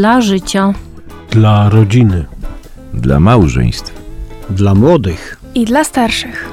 Dla 0.00 0.20
życia. 0.20 0.74
Dla 1.30 1.68
rodziny. 1.68 2.24
Dla 2.94 3.20
małżeństw. 3.20 3.94
Dla 4.50 4.74
młodych. 4.74 5.40
I 5.54 5.64
dla 5.64 5.84
starszych. 5.84 6.48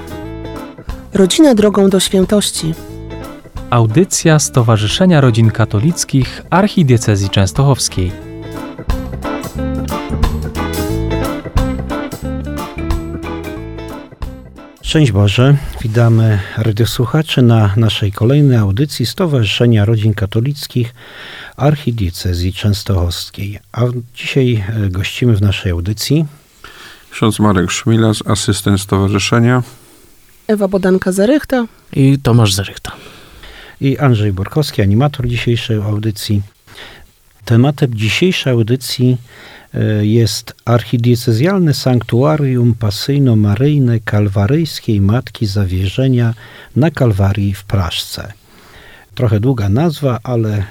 Rodzina 1.14 1.56
drogą 1.56 1.90
do 1.90 2.00
świętości. 2.00 2.74
Audycja 3.70 4.40
Stowarzyszenia 4.40 5.22
Rodzin 5.22 5.52
Katolickich 5.52 6.44
Archidiecezji 6.50 7.30
Częstochowskiej. 7.30 8.12
Szczęść 14.82 15.12
Boże, 15.12 15.56
witamy 15.82 16.40
radiosłuchaczy 16.58 17.42
na 17.42 17.74
naszej 17.78 18.12
kolejnej 18.12 18.58
audycji 18.58 19.06
Stowarzyszenia 19.06 19.86
Rodzin 19.86 20.14
Katolickich 20.14 20.94
Archidiecezji 21.58 22.54
Częstochowskiej. 22.54 23.60
A 23.72 23.82
dzisiaj 24.16 24.64
e, 24.86 24.90
gościmy 24.90 25.36
w 25.36 25.42
naszej 25.42 25.72
audycji 25.72 26.26
ksiądz 27.18 27.40
Marek 27.40 27.72
Szmilas, 27.72 28.24
asystent 28.26 28.82
stowarzyszenia. 28.82 29.64
Ewa 30.48 30.68
Bodanka-Zarychta 30.68 31.66
i 31.94 32.18
Tomasz 32.24 32.54
Zarychta. 32.54 32.92
I 33.82 33.98
Andrzej 33.98 34.34
Borkowski, 34.34 34.82
animator 34.82 35.28
dzisiejszej 35.28 35.78
audycji. 35.78 36.42
Tematem 37.46 37.94
dzisiejszej 37.94 38.54
audycji 38.54 39.18
e, 39.74 40.06
jest 40.06 40.56
archidiecezjalne 40.66 41.74
sanktuarium 41.74 42.76
pasyjno-maryjne 42.80 44.00
Kalwaryjskiej 44.00 45.02
Matki 45.02 45.46
Zawierzenia 45.46 46.34
na 46.76 46.92
Kalwarii 46.92 47.54
w 47.54 47.64
Praszce. 47.64 48.34
Trochę 49.18 49.40
długa 49.40 49.70
nazwa, 49.70 50.20
ale 50.24 50.50
e, 50.58 50.64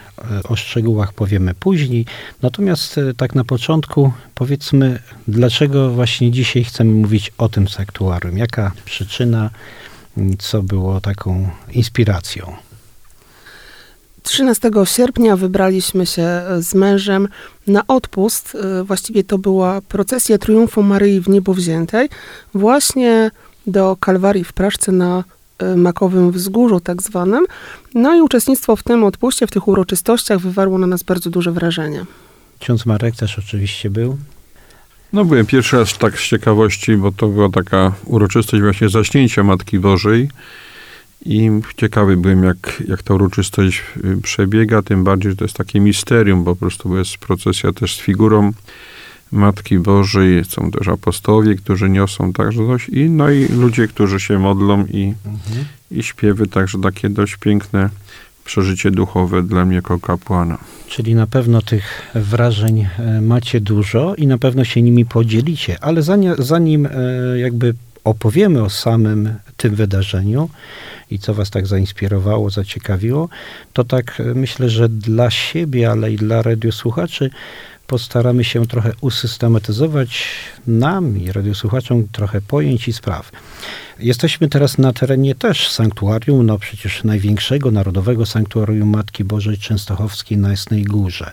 o 0.49 0.57
szczegółach 0.57 1.13
powiemy 1.13 1.55
później. 1.55 2.07
Natomiast 2.43 2.99
e, 2.99 3.15
tak 3.15 3.35
na 3.35 3.45
początku 3.45 4.13
powiedzmy, 4.35 4.99
dlaczego 5.29 5.91
właśnie 5.91 6.31
dzisiaj 6.31 6.65
chcemy 6.65 6.93
mówić 6.93 7.33
o 7.39 7.49
tym 7.49 7.69
sanktuarium? 7.69 8.39
Jaka 8.39 8.73
przyczyna, 8.85 9.51
co 10.39 10.63
było 10.63 11.01
taką 11.01 11.51
inspiracją? 11.73 12.57
13 14.23 14.71
sierpnia 14.85 15.37
wybraliśmy 15.37 16.07
się 16.07 16.23
e, 16.23 16.63
z 16.63 16.75
mężem 16.75 17.29
na 17.67 17.87
odpust. 17.87 18.57
Właściwie 18.85 19.25
to 19.25 19.39
była 19.39 19.81
procesja 19.81 20.39
triumfu 20.39 20.83
Maryi 20.83 21.21
w 21.21 21.29
Niebo 21.29 21.55
Wziętej, 21.55 22.09
właśnie 22.55 23.31
do 23.67 23.97
Kalwarii 24.01 24.45
w 24.45 24.53
Praszce 24.53 24.93
na 24.93 25.25
makowym 25.77 26.33
wzgórzu 26.33 26.81
tak 26.81 27.03
zwanym. 27.03 27.47
No 27.95 28.17
i 28.17 28.21
uczestnictwo 28.21 28.77
w 28.77 28.83
tym 28.83 29.05
odpuście, 29.05 29.47
w 29.47 29.51
tych 29.51 29.69
uroczystościach 29.69 30.39
wywarło 30.39 30.79
na 30.79 30.87
nas 30.87 31.03
bardzo 31.03 31.31
duże 31.31 31.53
wrażenie. 31.53 32.05
Ksiądz 32.59 32.87
Marek 32.87 33.17
też 33.17 33.39
oczywiście 33.39 33.91
był. 33.91 34.19
No 35.13 35.25
byłem 35.25 35.47
pierwszy 35.47 35.77
raz 35.77 35.99
tak 35.99 36.19
z 36.19 36.29
ciekawości, 36.29 36.97
bo 36.97 37.13
to 37.13 37.29
była 37.29 37.49
taka 37.49 37.93
uroczystość 38.05 38.63
właśnie 38.63 38.89
zaśnięcia 38.89 39.43
Matki 39.43 39.79
Bożej. 39.79 40.29
I 41.27 41.51
ciekawy 41.77 42.17
byłem, 42.17 42.45
jak, 42.45 42.83
jak 42.89 43.03
ta 43.03 43.15
uroczystość 43.15 43.83
y, 44.05 44.23
przebiega, 44.23 44.83
tym 44.83 45.05
bardziej, 45.05 45.33
że 45.33 45.37
to 45.37 45.45
jest 45.45 45.57
takie 45.57 45.81
misterium, 45.81 46.45
bo 46.45 46.55
po 46.55 46.61
prostu 46.61 46.97
jest 46.97 47.19
procesja 47.19 47.73
też 47.73 47.97
z 47.97 48.01
figurą 48.01 48.53
Matki 49.37 49.79
Bożej, 49.79 50.45
są 50.45 50.71
też 50.71 50.89
apostowie, 50.89 51.55
którzy 51.55 51.91
niosą 51.91 52.33
także 52.33 52.67
coś, 52.67 52.89
i, 52.89 53.11
no 53.11 53.31
i 53.31 53.49
ludzie, 53.49 53.89
którzy 53.89 54.21
się 54.21 54.39
modlą 54.39 54.87
i, 54.87 55.15
mhm. 55.27 55.65
i 55.91 56.03
śpiewy, 56.03 56.47
także 56.47 56.79
takie 56.81 57.09
dość 57.09 57.37
piękne 57.37 57.91
przeżycie 58.45 58.91
duchowe 58.91 59.43
dla 59.43 59.65
mnie 59.65 59.77
jako 59.77 59.99
kapłana. 60.01 60.59
Czyli 60.89 61.15
na 61.15 61.27
pewno 61.27 61.63
tych 61.63 62.13
wrażeń 62.15 62.87
e, 62.99 63.21
macie 63.21 63.61
dużo 63.61 64.15
i 64.15 64.27
na 64.27 64.39
pewno 64.39 64.65
się 64.65 64.83
nimi 64.83 65.07
podzielicie, 65.07 65.77
ale 65.81 66.03
zanim, 66.03 66.35
zanim 66.39 66.87
e, 66.87 66.91
jakby 67.39 67.75
opowiemy 68.05 68.63
o 68.63 68.71
samym 68.71 69.35
tym 69.57 69.75
wydarzeniu 69.75 70.51
i 71.11 71.19
co 71.19 71.35
was 71.35 71.51
tak 71.51 71.67
zainspirowało, 71.67 72.51
zaciekawiło, 72.51 73.29
to 73.73 73.85
tak 73.85 74.21
e, 74.21 74.23
myślę, 74.35 74.71
że 74.71 74.89
dla 74.89 75.31
siebie, 75.31 75.91
ale 75.91 76.13
i 76.13 76.17
dla 76.17 76.43
radiosłuchaczy 76.43 77.31
postaramy 77.87 78.45
się 78.45 78.67
trochę 78.67 78.93
usystematyzować 79.01 80.25
nam 80.67 81.19
i 81.19 81.33
radiosłuchaczom 81.33 82.09
trochę 82.13 82.41
pojęć 82.41 82.89
i 82.89 82.93
spraw. 82.93 83.33
Jesteśmy 83.99 84.49
teraz 84.49 84.79
na 84.79 84.93
terenie 84.93 85.35
też 85.35 85.69
sanktuarium, 85.69 86.47
no 86.47 86.59
przecież 86.59 87.05
największego 87.05 87.71
narodowego 87.71 88.27
sanktuarium 88.27 88.89
Matki 88.89 89.25
Bożej 89.25 89.59
Częstochowskiej 89.59 90.39
na 90.39 90.51
Jasnej 90.51 90.85
Górze. 90.85 91.31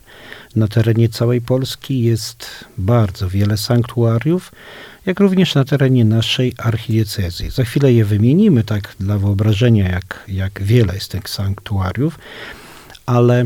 Na 0.56 0.68
terenie 0.68 1.10
całej 1.10 1.42
Polski 1.42 2.02
jest 2.02 2.66
bardzo 2.78 3.30
wiele 3.30 3.58
sanktuariów, 3.58 4.52
jak 5.06 5.20
również 5.20 5.56
na 5.56 5.66
terenie 5.66 6.06
naszej 6.06 6.54
archidiecezji. 6.58 7.50
Za 7.50 7.64
chwilę 7.64 7.94
je 7.94 8.06
wymienimy 8.06 8.64
tak 8.64 8.96
dla 9.00 9.18
wyobrażenia, 9.18 9.92
jak, 9.92 10.24
jak 10.28 10.64
wiele 10.64 10.94
jest 10.94 11.12
tych 11.12 11.30
sanktuariów, 11.30 12.20
ale 13.06 13.46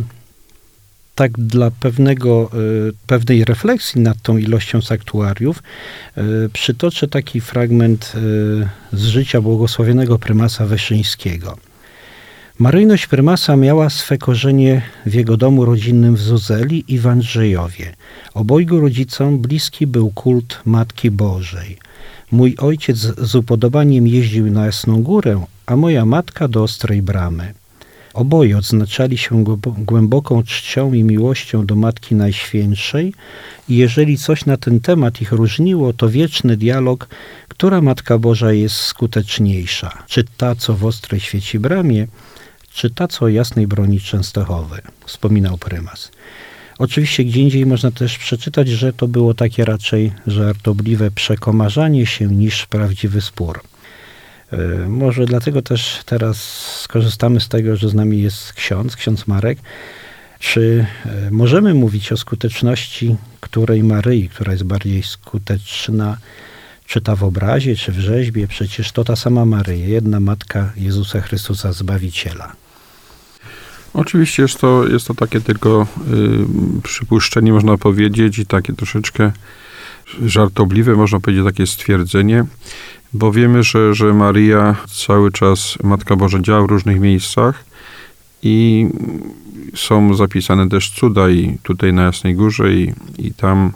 tak 1.17 1.31
dla 1.31 1.71
pewnego, 1.71 2.49
e, 2.53 2.57
pewnej 3.07 3.45
refleksji 3.45 4.01
nad 4.01 4.21
tą 4.21 4.37
ilością 4.37 4.81
saktuariów 4.81 5.63
e, 6.17 6.23
przytoczę 6.53 7.07
taki 7.07 7.41
fragment 7.41 8.13
e, 8.15 8.19
z 8.97 9.03
życia 9.05 9.41
błogosławionego 9.41 10.19
prymasa 10.19 10.65
Wyszyńskiego. 10.65 11.57
Maryjność 12.59 13.07
prymasa 13.07 13.55
miała 13.55 13.89
swe 13.89 14.17
korzenie 14.17 14.81
w 15.05 15.13
jego 15.13 15.37
domu 15.37 15.65
rodzinnym 15.65 16.15
w 16.15 16.21
Zuzeli 16.21 16.83
i 16.87 16.99
w 16.99 17.07
Andrzejowie. 17.07 17.95
Obojgu 18.33 18.79
rodzicom 18.79 19.39
bliski 19.39 19.87
był 19.87 20.09
kult 20.09 20.59
Matki 20.65 21.11
Bożej. 21.11 21.77
Mój 22.31 22.55
ojciec 22.57 22.97
z 22.97 23.35
upodobaniem 23.35 24.07
jeździł 24.07 24.51
na 24.51 24.65
Jasną 24.65 25.03
Górę, 25.03 25.45
a 25.65 25.75
moja 25.75 26.05
matka 26.05 26.47
do 26.47 26.63
Ostrej 26.63 27.01
Bramy. 27.01 27.53
Oboje 28.17 28.57
odznaczali 28.57 29.17
się 29.17 29.43
głęboką 29.77 30.43
czcią 30.43 30.93
i 30.93 31.03
miłością 31.03 31.65
do 31.65 31.75
Matki 31.75 32.15
Najświętszej 32.15 33.13
i 33.69 33.75
jeżeli 33.75 34.17
coś 34.17 34.45
na 34.45 34.57
ten 34.57 34.79
temat 34.79 35.21
ich 35.21 35.31
różniło, 35.31 35.93
to 35.93 36.09
wieczny 36.09 36.57
dialog, 36.57 37.07
która 37.47 37.81
Matka 37.81 38.17
Boża 38.17 38.53
jest 38.53 38.75
skuteczniejsza, 38.75 40.03
czy 40.07 40.23
ta, 40.37 40.55
co 40.55 40.73
w 40.73 40.85
ostrej 40.85 41.19
świeci 41.19 41.59
bramie, 41.59 42.07
czy 42.73 42.89
ta, 42.89 43.07
co 43.07 43.25
o 43.25 43.27
jasnej 43.27 43.67
broni 43.67 43.99
Częstochowy, 43.99 44.81
wspominał 45.05 45.57
prymas. 45.57 46.11
Oczywiście 46.79 47.23
gdzie 47.23 47.41
indziej 47.41 47.65
można 47.65 47.91
też 47.91 48.17
przeczytać, 48.17 48.67
że 48.67 48.93
to 48.93 49.07
było 49.07 49.33
takie 49.33 49.65
raczej 49.65 50.11
żartobliwe 50.27 51.11
przekomarzanie 51.11 52.05
się 52.05 52.27
niż 52.27 52.65
prawdziwy 52.65 53.21
spór. 53.21 53.59
E, 54.51 54.87
może 54.89 55.25
dlatego 55.25 55.61
też 55.61 56.01
teraz 56.05 56.37
skorzystamy 56.81 57.39
z 57.39 57.47
tego, 57.47 57.75
że 57.75 57.89
z 57.89 57.93
nami 57.93 58.21
jest 58.21 58.53
ksiądz, 58.53 58.95
ksiądz 58.95 59.27
Marek. 59.27 59.59
Czy 60.39 60.85
e, 61.05 61.31
możemy 61.31 61.73
mówić 61.73 62.11
o 62.11 62.17
skuteczności 62.17 63.15
której 63.47 63.83
Maryi, 63.83 64.29
która 64.29 64.51
jest 64.51 64.63
bardziej 64.63 65.03
skuteczna, 65.03 66.17
czy 66.85 67.01
ta 67.01 67.15
w 67.15 67.23
obrazie, 67.23 67.75
czy 67.75 67.91
w 67.91 67.99
rzeźbie? 67.99 68.47
Przecież 68.47 68.91
to 68.91 69.03
ta 69.03 69.15
sama 69.15 69.45
Maryja, 69.45 69.87
jedna 69.87 70.19
matka 70.19 70.71
Jezusa 70.75 71.21
Chrystusa 71.21 71.73
Zbawiciela. 71.73 72.51
Oczywiście 73.93 74.41
jest 74.43 74.59
to, 74.59 74.87
jest 74.87 75.07
to 75.07 75.13
takie 75.13 75.41
tylko 75.41 75.87
y, 76.77 76.81
przypuszczenie, 76.83 77.53
można 77.53 77.77
powiedzieć, 77.77 78.39
i 78.39 78.45
takie 78.45 78.73
troszeczkę 78.73 79.31
żartobliwe, 80.25 80.95
można 80.95 81.19
powiedzieć, 81.19 81.45
takie 81.45 81.67
stwierdzenie 81.67 82.45
bo 83.13 83.31
wiemy, 83.31 83.63
że, 83.63 83.93
że 83.93 84.13
Maria 84.13 84.75
cały 85.05 85.31
czas, 85.31 85.77
Matka 85.83 86.15
Boża 86.15 86.39
działa 86.39 86.67
w 86.67 86.69
różnych 86.69 86.99
miejscach 86.99 87.65
i 88.43 88.87
są 89.75 90.13
zapisane 90.13 90.69
też 90.69 90.89
cuda 90.89 91.29
i 91.29 91.57
tutaj 91.63 91.93
na 91.93 92.03
Jasnej 92.03 92.35
Górze 92.35 92.73
i, 92.73 92.93
i 93.17 93.33
tam 93.33 93.71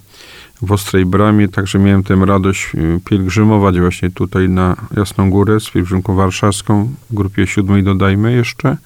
w 0.61 0.71
Ostrej 0.71 1.05
Bramie, 1.05 1.47
także 1.47 1.79
miałem 1.79 2.03
tę 2.03 2.15
radość 2.25 2.75
y, 2.75 2.99
pielgrzymować 3.05 3.79
właśnie 3.79 4.09
tutaj 4.09 4.49
na 4.49 4.75
Jasną 4.97 5.29
Górę 5.29 5.59
z 5.59 5.69
pielgrzymką 5.69 6.15
warszawską, 6.15 6.89
w 7.09 7.13
grupie 7.13 7.47
siódmej 7.47 7.83
dodajmy 7.83 8.33
jeszcze. 8.33 8.77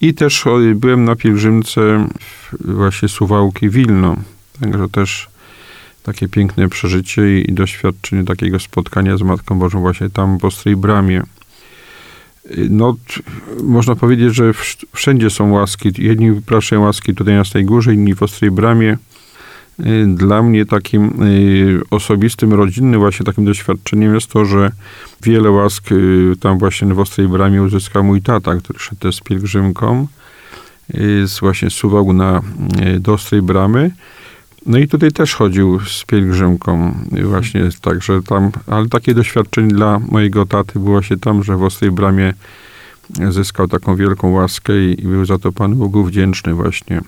I 0.00 0.14
też 0.14 0.44
byłem 0.74 1.04
na 1.04 1.16
pielgrzymce 1.16 2.08
właśnie 2.60 3.08
Suwałki 3.08 3.70
Wilno, 3.70 4.16
także 4.60 4.88
też 4.88 5.28
takie 6.06 6.28
piękne 6.28 6.68
przeżycie 6.68 7.40
i, 7.40 7.52
doświadczenie 7.52 8.24
takiego 8.24 8.58
spotkania 8.58 9.16
z 9.16 9.22
Matką 9.22 9.58
Bożą 9.58 9.80
właśnie 9.80 10.10
tam 10.10 10.38
w 10.38 10.44
Ostrej 10.44 10.76
Bramie. 10.76 11.22
No, 12.70 12.96
można 13.62 13.96
powiedzieć, 13.96 14.34
że 14.34 14.52
wszędzie 14.94 15.30
są 15.30 15.50
łaski. 15.50 15.92
Jedni 15.98 16.32
wypraszają 16.32 16.82
łaski 16.82 17.14
tutaj 17.14 17.34
na 17.34 17.44
tej 17.44 17.64
górze, 17.64 17.94
inni 17.94 18.14
w 18.14 18.22
Ostrej 18.22 18.50
Bramie. 18.50 18.98
Y, 19.80 20.06
dla 20.06 20.42
mnie 20.42 20.66
takim 20.66 21.22
y, 21.22 21.80
osobistym, 21.90 22.54
rodzinnym 22.54 23.00
właśnie 23.00 23.26
takim 23.26 23.44
doświadczeniem 23.44 24.14
jest 24.14 24.26
to, 24.26 24.44
że 24.44 24.72
wiele 25.22 25.50
łask 25.50 25.92
y, 25.92 26.32
tam 26.40 26.58
właśnie 26.58 26.94
w 26.94 26.98
Ostrej 26.98 27.28
Bramie 27.28 27.62
uzyskał 27.62 28.04
mój 28.04 28.22
tata, 28.22 28.56
który 28.56 28.78
szedł 28.78 29.12
z 29.12 29.20
pielgrzymką 29.20 30.06
z 31.24 31.40
właśnie 31.40 31.70
suwał 31.70 32.12
na, 32.12 32.42
do 33.00 33.12
Ostrej 33.12 33.42
Bramy. 33.42 33.90
No 34.66 34.78
i 34.78 34.88
tutaj 34.88 35.12
też 35.12 35.34
chodził 35.34 35.80
z 35.80 36.04
pielgrzymką 36.04 36.94
właśnie 37.24 37.68
także 37.80 38.22
tam, 38.22 38.50
ale 38.66 38.88
takie 38.88 39.14
doświadczenie 39.14 39.68
dla 39.68 39.98
mojego 39.98 40.46
taty 40.46 40.78
było 40.78 41.02
się 41.02 41.16
tam, 41.16 41.44
że 41.44 41.56
w 41.56 41.62
Ostrej 41.62 41.90
Bramie 41.90 42.34
zyskał 43.30 43.68
taką 43.68 43.96
wielką 43.96 44.30
łaskę 44.30 44.84
i, 44.84 45.00
i 45.00 45.02
był 45.02 45.24
za 45.24 45.38
to 45.38 45.52
Panu 45.52 45.76
Bogu 45.76 46.04
wdzięczny 46.04 46.54
właśnie. 46.54 47.00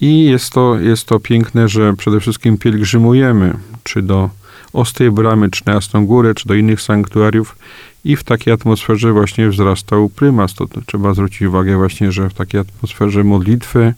I 0.00 0.24
jest 0.24 0.52
to, 0.52 0.78
jest 0.78 1.06
to 1.06 1.20
piękne, 1.20 1.68
że 1.68 1.94
przede 1.96 2.20
wszystkim 2.20 2.58
pielgrzymujemy, 2.58 3.54
czy 3.82 4.02
do 4.02 4.30
Ostrej 4.72 5.10
Bramy, 5.10 5.50
czy 5.50 5.62
na 5.66 5.72
Jasną 5.72 6.06
Górę, 6.06 6.34
czy 6.34 6.48
do 6.48 6.54
innych 6.54 6.80
sanktuariów 6.80 7.56
i 8.04 8.16
w 8.16 8.24
takiej 8.24 8.52
atmosferze 8.52 9.12
właśnie 9.12 9.48
wzrastał 9.48 10.08
prymas. 10.08 10.54
To, 10.54 10.66
to 10.66 10.80
trzeba 10.86 11.14
zwrócić 11.14 11.42
uwagę 11.42 11.76
właśnie, 11.76 12.12
że 12.12 12.30
w 12.30 12.34
takiej 12.34 12.60
atmosferze 12.60 13.24
modlitwy 13.24 13.94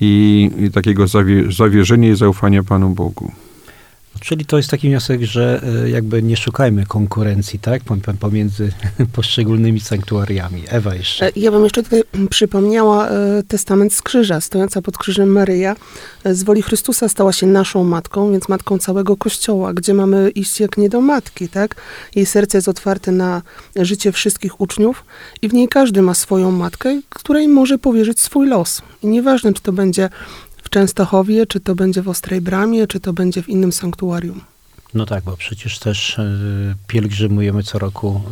i, 0.00 0.50
i 0.58 0.70
takiego 0.70 1.06
zawie, 1.06 1.52
zawierzenia 1.52 2.10
i 2.10 2.16
zaufania 2.16 2.62
Panu 2.62 2.90
Bogu. 2.90 3.32
Czyli 4.20 4.46
to 4.46 4.56
jest 4.56 4.70
taki 4.70 4.88
wniosek, 4.88 5.22
że 5.22 5.62
e, 5.84 5.90
jakby 5.90 6.22
nie 6.22 6.36
szukajmy 6.36 6.86
konkurencji, 6.86 7.58
tak, 7.58 7.82
pomiędzy 8.20 8.72
poszczególnymi 9.12 9.80
sanktuariami. 9.80 10.62
Ewa 10.68 10.94
jeszcze. 10.94 11.26
E, 11.26 11.30
ja 11.36 11.50
bym 11.50 11.64
jeszcze 11.64 11.82
tutaj 11.82 12.02
przypomniała 12.30 13.08
e, 13.08 13.42
testament 13.48 13.94
z 13.94 14.02
krzyża, 14.02 14.40
stojąca 14.40 14.82
pod 14.82 14.98
krzyżem 14.98 15.28
Maryja. 15.28 15.76
Z 16.24 16.42
woli 16.42 16.62
Chrystusa 16.62 17.08
stała 17.08 17.32
się 17.32 17.46
naszą 17.46 17.84
matką, 17.84 18.32
więc 18.32 18.48
matką 18.48 18.78
całego 18.78 19.16
Kościoła, 19.16 19.74
gdzie 19.74 19.94
mamy 19.94 20.30
iść 20.30 20.60
jak 20.60 20.78
nie 20.78 20.88
do 20.88 21.00
matki, 21.00 21.48
tak? 21.48 21.74
Jej 22.16 22.26
serce 22.26 22.58
jest 22.58 22.68
otwarte 22.68 23.12
na 23.12 23.42
życie 23.76 24.12
wszystkich 24.12 24.60
uczniów 24.60 25.04
i 25.42 25.48
w 25.48 25.54
niej 25.54 25.68
każdy 25.68 26.02
ma 26.02 26.14
swoją 26.14 26.50
matkę, 26.50 27.00
której 27.08 27.48
może 27.48 27.78
powierzyć 27.78 28.20
swój 28.20 28.46
los. 28.46 28.82
I 29.02 29.06
nieważne, 29.06 29.52
czy 29.52 29.62
to 29.62 29.72
będzie 29.72 30.08
Częstochowie, 30.70 31.46
czy 31.46 31.60
to 31.60 31.74
będzie 31.74 32.02
w 32.02 32.08
Ostrej 32.08 32.40
Bramie, 32.40 32.86
czy 32.86 33.00
to 33.00 33.12
będzie 33.12 33.42
w 33.42 33.48
innym 33.48 33.72
sanktuarium. 33.72 34.40
No 34.94 35.06
tak, 35.06 35.24
bo 35.24 35.36
przecież 35.36 35.78
też 35.78 36.18
y, 36.18 36.74
pielgrzymujemy 36.86 37.62
co 37.62 37.78
roku 37.78 38.22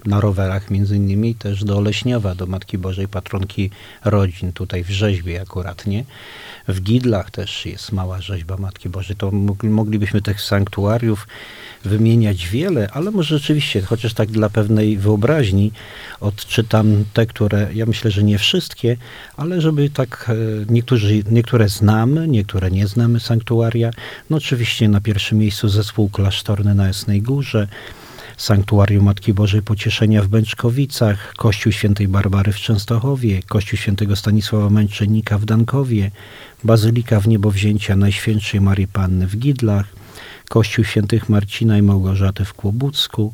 na 0.05 0.21
rowerach, 0.21 0.71
między 0.71 0.95
innymi 0.95 1.35
też 1.35 1.63
do 1.63 1.77
Oleśniowa, 1.77 2.35
do 2.35 2.45
Matki 2.45 2.77
Bożej 2.77 3.07
Patronki 3.07 3.69
Rodzin, 4.05 4.53
tutaj 4.53 4.83
w 4.83 4.89
rzeźbie 4.89 5.41
akurat, 5.41 5.87
nie? 5.87 6.05
W 6.67 6.81
Gidlach 6.81 7.31
też 7.31 7.65
jest 7.65 7.91
mała 7.91 8.21
rzeźba 8.21 8.57
Matki 8.57 8.89
Bożej. 8.89 9.15
To 9.15 9.31
moglibyśmy 9.63 10.21
tych 10.21 10.41
sanktuariów 10.41 11.27
wymieniać 11.85 12.47
wiele, 12.47 12.89
ale 12.93 13.11
może 13.11 13.37
rzeczywiście, 13.37 13.81
chociaż 13.81 14.13
tak 14.13 14.31
dla 14.31 14.49
pewnej 14.49 14.97
wyobraźni, 14.97 15.71
odczytam 16.19 17.05
te, 17.13 17.25
które, 17.25 17.67
ja 17.73 17.85
myślę, 17.85 18.11
że 18.11 18.23
nie 18.23 18.37
wszystkie, 18.37 18.97
ale 19.37 19.61
żeby 19.61 19.89
tak, 19.89 20.29
e, 20.29 20.35
niektórzy, 20.73 21.23
niektóre 21.31 21.69
znamy, 21.69 22.27
niektóre 22.27 22.71
nie 22.71 22.87
znamy 22.87 23.19
sanktuaria. 23.19 23.91
No 24.29 24.37
oczywiście 24.37 24.89
na 24.89 25.01
pierwszym 25.01 25.37
miejscu 25.37 25.69
zespół 25.69 26.09
klasztorny 26.09 26.75
na 26.75 26.87
Jasnej 26.87 27.21
Górze, 27.21 27.67
Sanktuarium 28.41 29.05
Matki 29.05 29.33
Bożej 29.33 29.61
Pocieszenia 29.61 30.21
w 30.21 30.27
Bęczkowicach, 30.27 31.33
Kościół 31.37 31.71
Świętej 31.71 32.07
Barbary 32.07 32.51
w 32.51 32.57
Częstochowie, 32.57 33.39
Kościół 33.47 33.77
Świętego 33.77 34.15
Stanisława 34.15 34.69
Męczennika 34.69 35.37
w 35.37 35.45
Dankowie, 35.45 36.11
Bazylika 36.63 37.19
w 37.19 37.27
Niebowzięcia 37.27 37.95
Najświętszej 37.95 38.61
Marii 38.61 38.87
Panny 38.87 39.27
w 39.27 39.37
Gidlach, 39.37 39.85
Kościół 40.49 40.85
Świętych 40.85 41.29
Marcina 41.29 41.77
i 41.77 41.81
Małgorzaty 41.81 42.45
w 42.45 42.53
Kłobucku, 42.53 43.33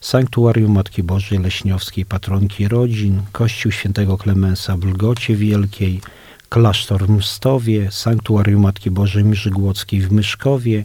Sanktuarium 0.00 0.72
Matki 0.72 1.02
Bożej 1.02 1.38
Leśniowskiej 1.38 2.04
Patronki 2.04 2.68
Rodzin, 2.68 3.22
Kościół 3.32 3.72
Świętego 3.72 4.18
Klemensa 4.18 4.76
w 4.76 4.84
Lgocie 4.84 5.36
Wielkiej, 5.36 6.00
Klasztor 6.48 7.06
w 7.06 7.10
Mstowie, 7.10 7.90
Sanktuarium 7.90 8.62
Matki 8.62 8.90
Bożej 8.90 9.24
Mrzygłockiej 9.24 10.00
w 10.00 10.12
Myszkowie, 10.12 10.84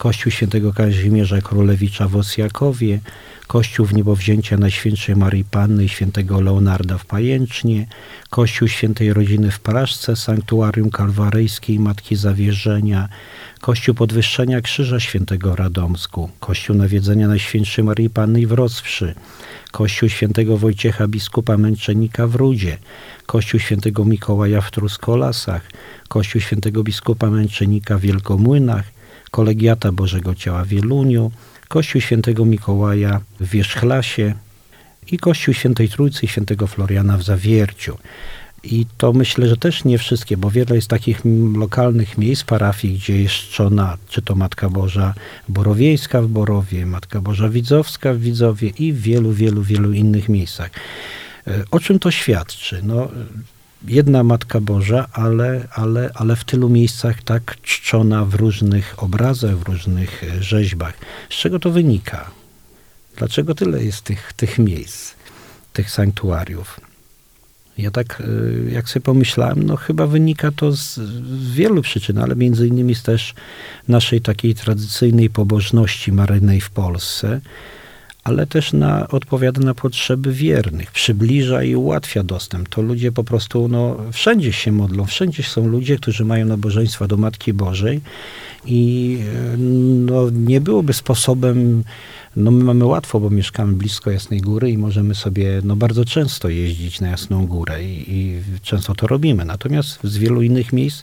Kościół 0.00 0.32
Świętego 0.32 0.72
Kazimierza 0.72 1.40
Królewicza 1.40 2.08
w 2.08 2.16
Osjakowie, 2.16 3.00
Kościół 3.46 3.86
w 3.86 3.94
Niebowzięcia 3.94 4.56
Najświętszej 4.56 5.16
Marii 5.16 5.44
Panny 5.44 5.84
i 5.84 5.88
Świętego 5.88 6.40
Leonarda 6.40 6.98
w 6.98 7.06
Pajęcznie, 7.06 7.86
Kościół 8.30 8.68
Świętej 8.68 9.12
Rodziny 9.12 9.50
w 9.50 9.60
Praszce, 9.60 10.16
Sanktuarium 10.16 10.90
Kalwaryjskiej 10.90 11.78
Matki 11.78 12.16
Zawierzenia, 12.16 13.08
Kościół 13.60 13.94
Podwyższenia 13.94 14.60
Krzyża 14.60 15.00
Świętego 15.00 15.56
Radomsku, 15.56 16.30
Kościół 16.40 16.76
Nawiedzenia 16.76 17.28
Najświętszej 17.28 17.84
Marii 17.84 18.10
Panny 18.10 18.46
w 18.46 18.52
Roswszy, 18.52 19.14
Kościół 19.70 20.08
Świętego 20.08 20.58
Wojciecha 20.58 21.08
Biskupa 21.08 21.56
Męczennika 21.56 22.26
w 22.26 22.34
Rudzie, 22.34 22.78
Kościół 23.26 23.60
Świętego 23.60 24.04
Mikołaja 24.04 24.60
w 24.60 24.70
Truskolasach, 24.70 25.62
Kościół 26.08 26.40
Świętego 26.40 26.82
Biskupa 26.82 27.30
Męczennika 27.30 27.98
w 27.98 28.00
Wielkomłynach, 28.00 28.99
Kolegiata 29.30 29.92
Bożego 29.92 30.34
Ciała 30.34 30.64
w 30.64 30.68
Wieluniu, 30.68 31.30
Kościół 31.68 32.00
Świętego 32.00 32.44
Mikołaja 32.44 33.20
w 33.40 33.50
Wierzchlasie 33.50 34.34
i 35.12 35.18
Kościół 35.18 35.54
Świętej 35.54 35.88
Trójcy 35.88 36.26
i 36.26 36.28
Świętego 36.28 36.66
Floriana 36.66 37.16
w 37.16 37.22
Zawierciu. 37.22 37.98
I 38.62 38.86
to 38.98 39.12
myślę, 39.12 39.48
że 39.48 39.56
też 39.56 39.84
nie 39.84 39.98
wszystkie, 39.98 40.36
bo 40.36 40.50
wiele 40.50 40.76
jest 40.76 40.88
takich 40.88 41.22
lokalnych 41.56 42.18
miejsc, 42.18 42.44
parafii, 42.44 42.94
gdzie 42.94 43.22
jest 43.22 43.34
czczona, 43.34 43.98
czy 44.08 44.22
to 44.22 44.34
Matka 44.34 44.68
Boża 44.68 45.14
Borowiejska 45.48 46.22
w 46.22 46.28
Borowie, 46.28 46.86
Matka 46.86 47.20
Boża 47.20 47.48
Widzowska 47.48 48.14
w 48.14 48.18
Widzowie 48.18 48.68
i 48.68 48.92
w 48.92 49.00
wielu, 49.00 49.32
wielu, 49.32 49.62
wielu 49.62 49.92
innych 49.92 50.28
miejscach. 50.28 50.70
E, 51.46 51.64
o 51.70 51.80
czym 51.80 51.98
to 51.98 52.10
świadczy? 52.10 52.80
No, 52.82 53.08
jedna 53.88 54.24
Matka 54.24 54.60
Boża, 54.60 55.06
ale, 55.12 55.68
ale, 55.72 56.10
ale 56.14 56.36
w 56.36 56.44
tylu 56.44 56.68
miejscach 56.68 57.22
tak 57.22 57.56
czczona 57.62 58.24
w 58.24 58.34
różnych 58.34 59.02
obrazach, 59.02 59.58
w 59.58 59.62
różnych 59.62 60.24
e, 60.24 60.42
rzeźbach. 60.42 60.94
Z 61.30 61.34
czego 61.34 61.58
to 61.58 61.70
wynika? 61.70 62.30
Dlaczego 63.16 63.54
tyle 63.54 63.84
jest 63.84 64.02
tych, 64.02 64.32
tych 64.32 64.58
miejsc, 64.58 65.14
tych 65.72 65.90
sanktuariów? 65.90 66.80
Ja 67.78 67.90
tak, 67.90 68.22
e, 68.68 68.70
jak 68.70 68.88
sobie 68.88 69.04
pomyślałem, 69.04 69.62
no 69.62 69.76
chyba 69.76 70.06
wynika 70.06 70.50
to 70.50 70.72
z, 70.72 70.94
z, 70.94 71.54
wielu 71.54 71.82
przyczyn, 71.82 72.18
ale 72.18 72.36
między 72.36 72.66
innymi 72.66 72.94
z 72.94 73.02
też 73.02 73.34
naszej 73.88 74.20
takiej 74.20 74.54
tradycyjnej 74.54 75.30
pobożności 75.30 76.12
maryjnej 76.12 76.60
w 76.60 76.70
Polsce, 76.70 77.40
ale 78.24 78.46
też 78.46 78.72
na, 78.72 79.08
odpowiada 79.08 79.60
na 79.60 79.74
potrzeby 79.74 80.32
wiernych, 80.32 80.90
przybliża 80.90 81.62
i 81.62 81.74
ułatwia 81.74 82.22
dostęp. 82.22 82.68
To 82.68 82.82
ludzie 82.82 83.12
po 83.12 83.24
prostu, 83.24 83.68
no, 83.68 83.96
wszędzie 84.12 84.52
się 84.52 84.72
modlą, 84.72 85.06
wszędzie 85.06 85.42
są 85.42 85.68
ludzie, 85.68 85.96
którzy 85.96 86.24
mają 86.24 86.46
nabożeństwa 86.46 87.06
do 87.06 87.16
Matki 87.16 87.52
Bożej 87.52 88.00
i 88.64 89.18
e, 89.52 89.56
no, 89.56 90.30
nie 90.30 90.60
byłoby 90.60 90.92
sposobem 90.92 91.84
no 92.36 92.50
my 92.50 92.64
mamy 92.64 92.84
łatwo, 92.84 93.20
bo 93.20 93.30
mieszkamy 93.30 93.72
blisko 93.72 94.10
Jasnej 94.10 94.40
Góry 94.40 94.70
i 94.70 94.78
możemy 94.78 95.14
sobie 95.14 95.60
no, 95.64 95.76
bardzo 95.76 96.04
często 96.04 96.48
jeździć 96.48 97.00
na 97.00 97.08
Jasną 97.08 97.46
Górę 97.46 97.84
i, 97.84 98.04
i 98.08 98.40
często 98.62 98.94
to 98.94 99.06
robimy. 99.06 99.44
Natomiast 99.44 99.98
z 100.04 100.18
wielu 100.18 100.42
innych 100.42 100.72
miejsc 100.72 101.02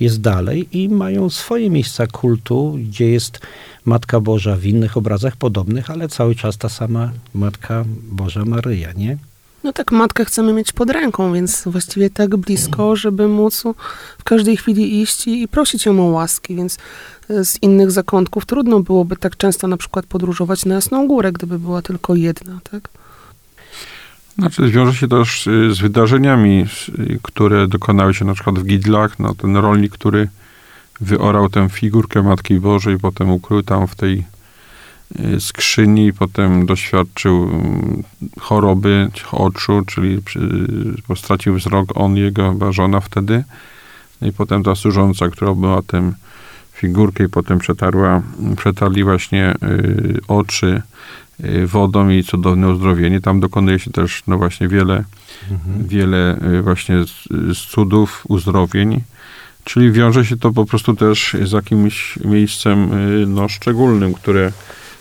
jest 0.00 0.20
dalej 0.20 0.68
i 0.72 0.88
mają 0.88 1.30
swoje 1.30 1.70
miejsca 1.70 2.06
kultu, 2.06 2.78
gdzie 2.88 3.10
jest 3.10 3.40
Matka 3.86 4.20
Boża 4.20 4.56
w 4.56 4.64
innych 4.64 4.96
obrazach 4.96 5.36
podobnych, 5.36 5.90
ale 5.90 6.08
cały 6.08 6.34
czas 6.34 6.58
ta 6.58 6.68
sama 6.68 7.10
Matka 7.34 7.84
Boża 8.10 8.44
Maryja, 8.44 8.92
nie? 8.92 9.18
No 9.64 9.72
tak, 9.72 9.92
matkę 9.92 10.24
chcemy 10.24 10.52
mieć 10.52 10.72
pod 10.72 10.90
ręką, 10.90 11.32
więc 11.32 11.64
właściwie 11.66 12.10
tak 12.10 12.36
blisko, 12.36 12.96
żeby 12.96 13.28
móc 13.28 13.64
w 14.18 14.24
każdej 14.24 14.56
chwili 14.56 15.02
iść 15.02 15.26
i 15.26 15.48
prosić 15.48 15.86
ją 15.86 16.00
o 16.00 16.10
łaski, 16.10 16.56
więc 16.56 16.78
e, 17.30 17.44
z 17.44 17.62
innych 17.62 17.90
zakątków 17.90 18.46
trudno 18.46 18.80
byłoby 18.80 19.16
tak 19.16 19.36
często 19.36 19.68
na 19.68 19.76
przykład 19.76 20.06
podróżować 20.06 20.64
na 20.64 20.74
Jasną 20.74 21.06
Górę, 21.06 21.32
gdyby 21.32 21.58
była 21.58 21.82
tylko 21.82 22.14
jedna, 22.14 22.60
tak? 22.70 22.88
Znaczy, 24.38 24.70
wiąże 24.70 24.94
się 24.94 25.08
też 25.08 25.48
z 25.70 25.80
wydarzeniami, 25.80 26.66
które 27.22 27.68
dokonały 27.68 28.14
się 28.14 28.24
na 28.24 28.34
przykład 28.34 28.58
w 28.58 28.64
Gidlach. 28.64 29.18
No, 29.18 29.34
ten 29.34 29.56
rolnik, 29.56 29.92
który 29.92 30.28
wyorał 31.00 31.48
tę 31.48 31.68
figurkę 31.68 32.22
Matki 32.22 32.60
Bożej, 32.60 32.98
potem 32.98 33.30
ukrył 33.30 33.62
tam 33.62 33.86
w 33.86 33.94
tej 33.94 34.24
Y, 35.20 35.40
skrzyni, 35.40 36.12
potem 36.12 36.66
doświadczył 36.66 37.44
mm, 37.44 38.02
choroby 38.40 39.10
oczu, 39.32 39.82
czyli 39.86 40.22
stracił 41.16 41.54
wzrok 41.54 41.88
on, 41.94 42.16
jego 42.16 42.52
chyba 42.52 42.72
żona 42.72 43.00
wtedy. 43.00 43.44
No 44.20 44.28
I 44.28 44.32
potem 44.32 44.62
ta 44.62 44.74
służąca, 44.74 45.28
która 45.28 45.54
była 45.54 45.82
tym 45.82 46.14
figurkę 46.72 47.24
i 47.24 47.28
potem 47.28 47.58
przetarła, 47.58 48.22
przetarli 48.56 49.04
właśnie 49.04 49.54
y, 49.62 50.18
oczy 50.28 50.82
y, 51.44 51.66
wodą 51.66 52.08
i 52.08 52.24
cudowne 52.24 52.68
uzdrowienie. 52.68 53.20
Tam 53.20 53.40
dokonuje 53.40 53.78
się 53.78 53.90
też 53.90 54.22
no 54.26 54.38
właśnie 54.38 54.68
wiele, 54.68 55.04
mhm. 55.50 55.86
wiele 55.86 56.40
właśnie 56.62 57.04
z, 57.04 57.28
z 57.58 57.58
cudów, 57.58 58.24
uzdrowień. 58.28 59.00
Czyli 59.66 59.92
wiąże 59.92 60.24
się 60.24 60.36
to 60.36 60.52
po 60.52 60.64
prostu 60.64 60.94
też 60.94 61.36
z 61.44 61.52
jakimś 61.52 62.18
miejscem 62.24 62.90
no, 63.34 63.48
szczególnym, 63.48 64.14
które 64.14 64.52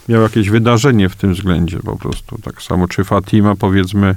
miał 0.10 0.22
jakieś 0.22 0.50
wydarzenie 0.50 1.10
w 1.10 1.16
tym 1.16 1.34
względzie 1.34 1.80
po 1.80 1.96
prostu. 1.96 2.38
Tak 2.42 2.62
samo 2.62 2.88
czy 2.88 3.04
Fatima 3.04 3.56
powiedzmy 3.56 4.16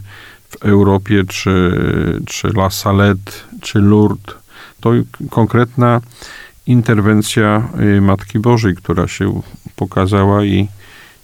w 0.49 0.64
Europie, 0.64 1.25
czy, 1.28 1.81
czy 2.26 2.49
La 2.49 2.71
Salette, 2.71 3.33
czy 3.62 3.78
Lourdes. 3.78 4.35
To 4.81 4.93
konkretna 5.31 6.00
interwencja 6.67 7.69
y, 7.81 8.00
Matki 8.00 8.38
Bożej, 8.38 8.76
która 8.76 9.09
się 9.09 9.43
pokazała 9.76 10.45
i, 10.45 10.69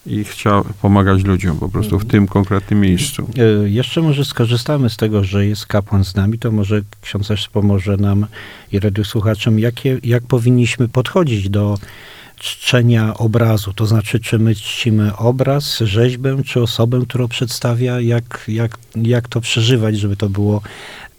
i 0.07 0.25
chciała 0.25 0.65
pomagać 0.83 1.25
ludziom 1.25 1.59
po 1.59 1.69
prostu 1.69 1.99
w 1.99 2.05
tym 2.05 2.27
konkretnym 2.27 2.81
miejscu. 2.81 3.31
E, 3.65 3.69
Jeszcze 3.69 4.03
może 4.03 4.25
skorzystamy 4.25 4.91
z 4.91 4.97
tego, 4.97 5.25
że 5.25 5.47
jest 5.47 5.67
kapłan 5.67 6.05
z 6.05 6.15
nami, 6.15 6.39
to 6.39 6.53
może 6.53 6.81
ksiądz 7.01 7.29
też 7.29 7.49
pomoże 7.49 7.97
nam 7.97 8.27
i 8.73 8.81
radiosłuchaczom, 8.81 9.59
jakie, 9.59 9.99
jak 10.03 10.23
powinniśmy 10.23 10.89
podchodzić 10.89 11.49
do 11.49 11.79
czczenia 12.37 13.15
obrazu. 13.15 13.73
To 13.73 13.87
znaczy, 13.87 14.21
czy 14.21 14.39
my 14.39 14.55
czcimy 14.55 15.17
obraz, 15.17 15.79
rzeźbę, 15.79 16.43
czy 16.47 16.61
osobę, 16.63 17.01
którą 17.09 17.29
przedstawia, 17.29 18.01
jak, 18.01 18.45
jak, 18.49 18.79
jak 18.97 19.29
to 19.29 19.41
przeżywać, 19.41 19.99
żeby 19.99 20.17
to 20.17 20.29
było 20.29 20.63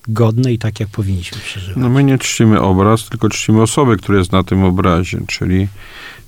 godne 0.08 0.54
i 0.54 0.58
tak, 0.60 0.80
jak 0.80 0.90
powinniśmy 0.90 1.38
przeżywać. 1.38 1.78
No 1.78 1.90
my 1.90 2.04
nie 2.04 2.18
czcimy 2.18 2.62
obraz, 2.62 3.10
tylko 3.10 3.30
czcimy 3.30 3.62
osobę, 3.62 3.98
która 3.98 4.18
jest 4.18 4.32
na 4.32 4.44
tym 4.44 4.64
obrazie, 4.64 5.20
czyli 5.28 5.68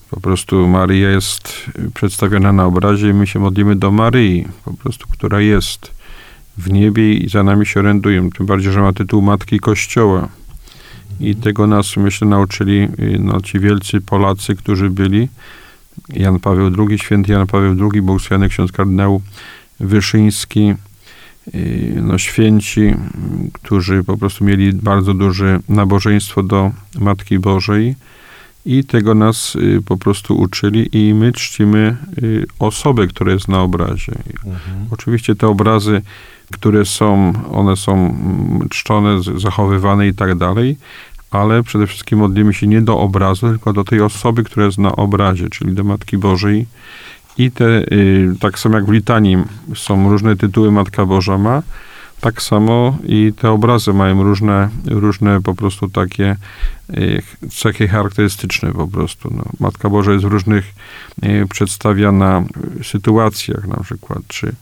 po 0.10 0.20
prostu 0.20 0.68
Maryja 0.68 1.10
jest 1.10 1.72
przedstawiona 1.94 2.54
na 2.54 2.66
obrazie 2.66 3.10
i 3.10 3.14
my 3.14 3.28
się 3.28 3.40
modlimy 3.40 3.76
do 3.76 3.92
Maryi, 3.92 4.48
po 4.66 4.74
prostu, 4.74 5.08
która 5.12 5.42
jest 5.42 5.92
w 6.58 6.72
niebie 6.72 7.14
i 7.14 7.30
za 7.30 7.44
nami 7.44 7.66
się 7.66 7.80
oręduje. 7.80 8.30
Tym 8.38 8.46
bardziej, 8.46 8.72
że 8.72 8.82
ma 8.82 8.94
tytuł 8.94 9.22
Matki 9.22 9.60
Kościoła. 9.60 10.30
I 11.20 11.36
tego 11.36 11.68
nas, 11.68 11.98
myślę, 11.98 12.28
nauczyli 12.28 12.88
y, 13.00 13.20
no, 13.20 13.42
ci 13.42 13.60
wielcy 13.60 14.02
Polacy, 14.02 14.56
którzy 14.56 14.90
byli. 14.90 15.28
Jan 16.10 16.40
Paweł 16.40 16.72
II, 16.78 17.00
święty 17.00 17.32
Jan 17.32 17.48
Paweł 17.48 17.76
II, 17.92 18.02
błogosławiony 18.02 18.50
ksiądz 18.50 18.72
kardynał 18.72 19.22
Wyszyński, 19.80 20.74
y, 21.56 21.94
no, 22.02 22.18
święci, 22.18 22.94
którzy 23.54 24.04
po 24.04 24.18
prostu 24.18 24.46
mieli 24.46 24.74
bardzo 24.74 25.14
duże 25.14 25.60
nabożeństwo 25.70 26.44
do 26.44 26.72
Matki 27.00 27.40
Bożej 27.40 27.96
i 28.68 28.84
tego 28.84 29.16
nas 29.16 29.56
y, 29.56 29.82
po 29.86 29.98
prostu 29.98 30.38
uczyli 30.38 30.90
i 30.92 31.14
my 31.14 31.32
czcimy 31.32 31.98
y, 32.24 32.46
osobę, 32.60 33.08
która 33.08 33.34
jest 33.34 33.48
na 33.48 33.62
obrazie. 33.62 34.12
Mhm. 34.36 34.88
Oczywiście 34.92 35.36
te 35.36 35.48
obrazy, 35.48 36.02
które 36.54 36.86
są, 36.86 37.34
one 37.52 37.76
są 37.76 37.94
mm, 37.94 38.70
czczone, 38.70 39.20
zachowywane 39.38 40.08
i 40.08 40.14
tak 40.14 40.36
dalej, 40.36 40.78
ale 41.32 41.64
przede 41.64 41.88
wszystkim 41.88 42.20
modlimy 42.20 42.54
się 42.54 42.68
nie 42.68 42.82
do 42.82 43.00
obrazu, 43.00 43.50
tylko 43.50 43.74
do 43.74 43.84
tej 43.84 44.02
osoby, 44.02 44.44
która 44.44 44.66
jest 44.66 44.78
na 44.78 44.96
obrazie, 44.96 45.50
czyli 45.50 45.74
do 45.74 45.84
Matki 45.84 46.18
Bożej. 46.18 46.66
I 47.38 47.52
te, 47.52 47.82
y, 47.92 48.36
tak 48.40 48.60
samo 48.60 48.76
jak 48.76 48.86
w 48.86 48.92
litanii 48.92 49.38
są 49.76 50.10
różne 50.10 50.36
tytuły 50.36 50.72
Matka 50.72 51.06
Boża 51.06 51.38
ma, 51.38 51.64
tak 52.22 52.42
samo 52.42 52.98
i 53.04 53.34
te 53.42 53.52
obrazy 53.52 53.94
mają 53.94 54.24
różne, 54.24 54.70
różne 54.86 55.42
po 55.42 55.56
prostu 55.56 55.90
takie 55.90 56.36
y, 56.90 57.22
cechy 57.52 57.88
charakterystyczne 57.88 58.74
po 58.74 58.88
prostu. 58.88 59.30
No. 59.36 59.44
Matka 59.60 59.90
Boża 59.90 60.12
jest 60.12 60.26
w 60.26 60.32
różnych 60.32 60.74
y, 61.24 61.46
przedstawiana 61.50 62.44
sytuacjach 62.84 63.68
na 63.68 63.84
przykład, 63.84 64.20
czy, 64.28 64.56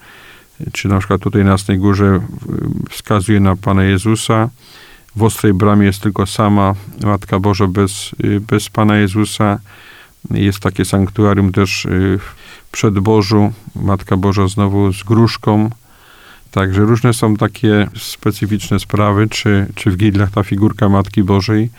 czy 0.72 0.88
na 0.88 1.00
przykład 1.00 1.22
tutaj 1.22 1.44
na 1.44 1.52
Jasnej 1.52 1.78
Górze 1.78 2.20
wskazuje 2.90 3.40
na 3.40 3.56
Pana 3.56 3.84
Jezusa, 3.84 4.50
w 5.16 5.24
Ostrej 5.24 5.54
Bramie 5.54 5.86
jest 5.86 6.02
tylko 6.02 6.26
sama 6.26 6.76
Matka 7.04 7.40
Boża 7.40 7.68
bez, 7.68 8.12
y, 8.24 8.40
bez 8.40 8.70
Pana 8.70 8.98
Jezusa. 8.98 9.60
Jest 10.32 10.60
takie 10.60 10.86
sanktuarium 10.86 11.52
też 11.52 11.88
w 12.20 12.72
Przedbożu, 12.72 13.54
Matka 13.76 14.18
Boża 14.18 14.48
znowu 14.48 14.94
z 14.94 15.04
gruszką. 15.04 15.70
Także 16.56 16.82
różne 16.82 17.14
są 17.14 17.36
takie 17.36 17.88
specyficzne 17.98 18.80
sprawy, 18.80 19.28
czy, 19.30 19.68
czy 19.76 19.92
w 19.92 19.98
Gidlach 19.98 20.32
ta 20.32 20.44
figurka 20.44 20.90
Matki 20.90 21.24
Bożej. 21.24 21.70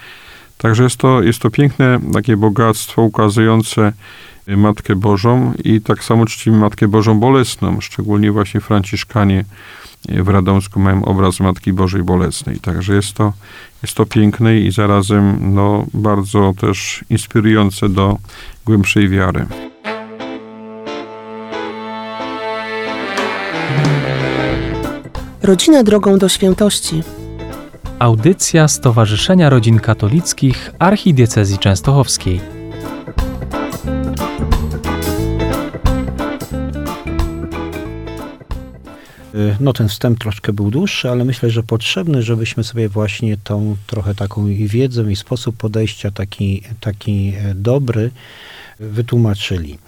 Także 0.59 0.83
jest 0.83 0.97
to, 0.97 1.23
jest 1.23 1.39
to 1.39 1.51
piękne 1.51 2.01
takie 2.13 2.37
bogactwo 2.37 3.03
ukazujące 3.03 3.93
Matkę 4.47 4.97
Bożą 4.97 5.53
i 5.65 5.81
tak 5.81 6.05
samo 6.05 6.27
czcimy 6.27 6.59
Matkę 6.59 6.89
Bożą 6.89 7.21
Bolesną, 7.21 7.81
szczególnie 7.81 8.33
właśnie 8.33 8.61
Franciszkanie 8.61 9.45
w 10.09 10.29
Radomsku 10.29 10.81
mają 10.81 11.05
obraz 11.05 11.41
Matki 11.41 11.73
Bożej 11.73 12.03
Bolesnej. 12.03 12.61
Także 12.61 12.95
jest 12.95 13.13
to, 13.13 13.33
jest 13.83 13.95
to 13.95 14.07
piękne 14.07 14.61
i 14.61 14.73
zarazem 14.73 15.55
no, 15.55 15.87
bardzo 15.95 16.55
też 16.61 17.05
inspirujące 17.11 17.89
do 17.89 18.19
głębszej 18.67 19.09
wiary. 19.09 19.47
Rodzina 25.47 25.83
drogą 25.83 26.19
do 26.19 26.29
świętości. 26.29 27.03
Audycja 27.99 28.69
Stowarzyszenia 28.69 29.51
Rodzin 29.51 29.81
Katolickich 29.81 30.73
Archidiecezji 30.79 31.59
Częstochowskiej. 31.59 32.41
Y, 39.35 39.57
No 39.61 39.73
ten 39.73 39.89
wstęp 39.89 40.19
troszkę 40.19 40.53
był 40.53 40.71
dłuższy, 40.71 41.11
ale 41.11 41.25
myślę, 41.25 41.51
że 41.51 41.63
potrzebny, 41.63 42.23
żebyśmy 42.23 42.65
sobie 42.65 42.89
właśnie 42.89 43.37
tą 43.45 43.77
trochę 43.87 44.15
taką 44.15 44.47
i 44.47 44.69
wiedzę 44.69 45.13
i 45.13 45.17
sposób 45.17 45.57
podejścia 45.57 46.11
taki, 46.11 46.63
taki 46.81 47.33
e, 47.39 47.55
dobry 47.55 48.11
wytłumaczyli. 48.81 49.79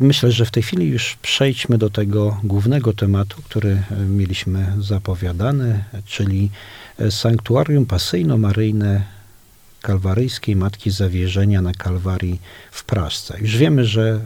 Myślę, 0.00 0.32
że 0.32 0.44
w 0.44 0.50
tej 0.50 0.62
chwili 0.62 0.88
już 0.88 1.16
przejdźmy 1.22 1.78
do 1.78 1.90
tego 1.90 2.40
głównego 2.44 2.92
tematu, 2.92 3.42
który 3.42 3.82
e, 3.90 3.96
mieliśmy 3.96 4.72
zapowiadany, 4.80 5.84
czyli 6.06 6.50
e, 6.98 7.10
sanktuarium 7.10 7.86
pasyjno-maryjne 7.86 9.02
kalwaryjskiej 9.82 10.56
Matki 10.56 10.90
Zawierzenia 10.90 11.62
na 11.62 11.72
Kalwarii 11.72 12.40
w 12.70 12.84
Praszce. 12.84 13.38
Już 13.40 13.56
wiemy, 13.56 13.84
że 13.84 14.20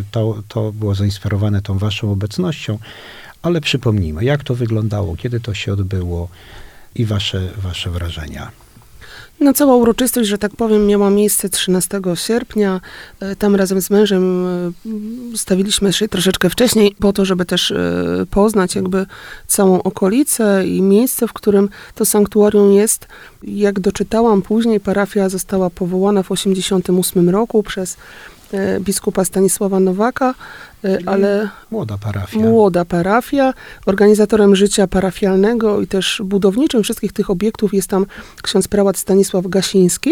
y, 0.00 0.04
to, 0.10 0.42
to 0.48 0.72
było 0.72 0.94
zainspirowane 0.94 1.62
tą 1.62 1.78
waszą 1.78 2.12
obecnością, 2.12 2.78
ale 3.42 3.60
przypomnijmy, 3.60 4.24
jak 4.24 4.44
to 4.44 4.54
wyglądało, 4.54 5.16
kiedy 5.16 5.40
to 5.40 5.54
się 5.54 5.72
odbyło 5.72 6.28
i 6.94 7.04
wasze, 7.04 7.48
wasze 7.56 7.90
wrażenia. 7.90 8.50
No 9.40 9.52
cała 9.52 9.76
uroczystość, 9.76 10.28
że 10.28 10.38
tak 10.38 10.56
powiem, 10.56 10.86
miała 10.86 11.10
miejsce 11.10 11.48
13 11.48 12.00
sierpnia. 12.14 12.80
E, 13.20 13.36
Tam 13.36 13.56
razem 13.56 13.82
z 13.82 13.90
mężem 13.90 14.46
e, 14.46 15.36
stawiliśmy 15.36 15.92
się 15.92 16.08
troszeczkę 16.08 16.50
wcześniej 16.50 16.96
po 17.00 17.12
to, 17.12 17.24
żeby 17.24 17.44
też 17.44 17.70
e, 17.70 17.76
poznać 18.30 18.74
jakby 18.74 19.06
całą 19.46 19.82
okolicę 19.82 20.66
i 20.66 20.82
miejsce, 20.82 21.28
w 21.28 21.32
którym 21.32 21.68
to 21.94 22.04
sanktuarium 22.04 22.72
jest. 22.72 23.06
Jak 23.42 23.80
doczytałam 23.80 24.42
później, 24.42 24.80
parafia 24.80 25.28
została 25.28 25.70
powołana 25.70 26.22
w 26.22 26.32
88 26.32 27.30
roku 27.30 27.62
przez 27.62 27.96
biskupa 28.80 29.24
Stanisława 29.24 29.80
Nowaka, 29.80 30.34
e, 30.84 30.98
ale 31.06 31.48
Młoda 31.70 31.98
parafia. 31.98 32.38
młoda 32.38 32.84
parafia. 32.84 33.54
Organizatorem 33.86 34.56
życia 34.56 34.86
parafialnego 34.86 35.80
i 35.80 35.86
też 35.86 36.22
budowniczym 36.24 36.82
wszystkich 36.82 37.12
tych 37.12 37.30
obiektów 37.30 37.74
jest 37.74 37.88
tam 37.88 38.06
ksiądz 38.42 38.68
prałat 38.68 38.98
Stanisław 38.98 39.46
Gasiński. 39.46 40.10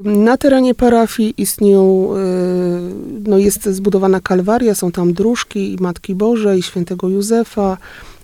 Na 0.00 0.36
terenie 0.36 0.74
parafii 0.74 1.34
istnieją, 1.36 2.10
y, 2.16 3.28
no 3.28 3.38
jest 3.38 3.64
zbudowana 3.64 4.20
kalwaria, 4.20 4.74
są 4.74 4.92
tam 4.92 5.12
dróżki 5.12 5.74
i 5.74 5.82
Matki 5.82 6.14
Bożej, 6.14 6.58
i 6.58 6.62
świętego 6.62 7.08
Józefa, 7.08 7.76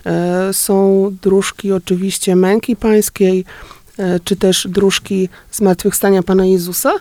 e, 0.07 0.53
są 0.53 1.11
dróżki 1.23 1.73
oczywiście 1.73 2.37
Męki 2.37 2.77
Pańskiej, 2.77 3.41
e, 3.41 3.76
czy 4.25 4.37
też 4.37 4.69
dróżki 4.71 5.29
Zmartwychwstania 5.53 6.23
Pana 6.23 6.47
Jezusa. 6.47 6.93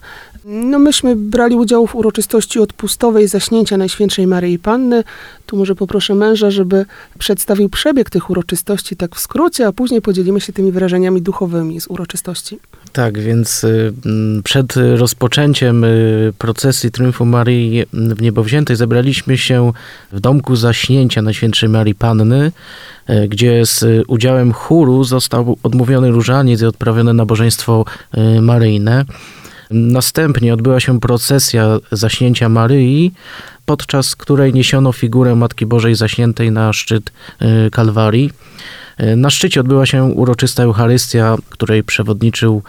No 0.45 0.79
myśmy 0.79 1.15
brali 1.15 1.55
udział 1.55 1.87
w 1.87 1.95
uroczystości 1.95 2.59
odpustowej 2.59 3.27
zaśnięcia 3.27 3.77
Najświętszej 3.77 4.27
Maryi 4.27 4.59
Panny. 4.59 5.03
Tu 5.45 5.57
może 5.57 5.75
poproszę 5.75 6.15
męża, 6.15 6.51
żeby 6.51 6.85
przedstawił 7.19 7.69
przebieg 7.69 8.09
tych 8.09 8.29
uroczystości 8.29 8.95
tak 8.95 9.15
w 9.15 9.19
skrócie, 9.19 9.67
a 9.67 9.71
później 9.71 10.01
podzielimy 10.01 10.41
się 10.41 10.53
tymi 10.53 10.71
wrażeniami 10.71 11.21
duchowymi 11.21 11.81
z 11.81 11.87
uroczystości. 11.87 12.59
Tak, 12.93 13.19
więc 13.19 13.63
y, 13.63 13.93
przed 14.43 14.73
rozpoczęciem 14.95 15.83
y, 15.83 16.33
procesji 16.37 16.91
Triumfu 16.91 17.25
Maryi 17.25 17.85
w 17.93 18.21
Niebowziętej 18.21 18.75
zebraliśmy 18.75 19.37
się 19.37 19.71
w 20.11 20.19
domku 20.19 20.55
zaśnięcia 20.55 21.21
Najświętszej 21.21 21.69
Marii 21.69 21.95
Panny, 21.95 22.51
gdzie 23.29 23.65
z 23.65 23.83
y, 23.83 24.03
udziałem 24.07 24.53
chóru 24.53 25.03
został 25.03 25.57
odmówiony 25.63 26.12
różaniec 26.12 26.62
i 26.62 26.65
odprawione 26.65 27.13
nabożeństwo 27.13 27.85
y, 28.17 28.41
maryjne. 28.41 29.05
Następnie 29.71 30.53
odbyła 30.53 30.79
się 30.79 31.00
procesja 31.00 31.79
zaśnięcia 31.91 32.50
Maryi, 32.50 33.12
podczas 33.65 34.15
której 34.15 34.53
niesiono 34.53 34.91
figurę 34.91 35.35
Matki 35.35 35.65
Bożej 35.65 35.95
zaśniętej 35.95 36.51
na 36.51 36.74
szczyt 36.74 37.12
Kalwarii. 37.71 38.31
Na 39.17 39.29
szczycie 39.29 39.59
odbyła 39.59 39.85
się 39.85 40.03
uroczysta 40.03 40.63
Eucharystia, 40.63 41.38
której 41.50 41.83
przewodniczył 41.83 42.62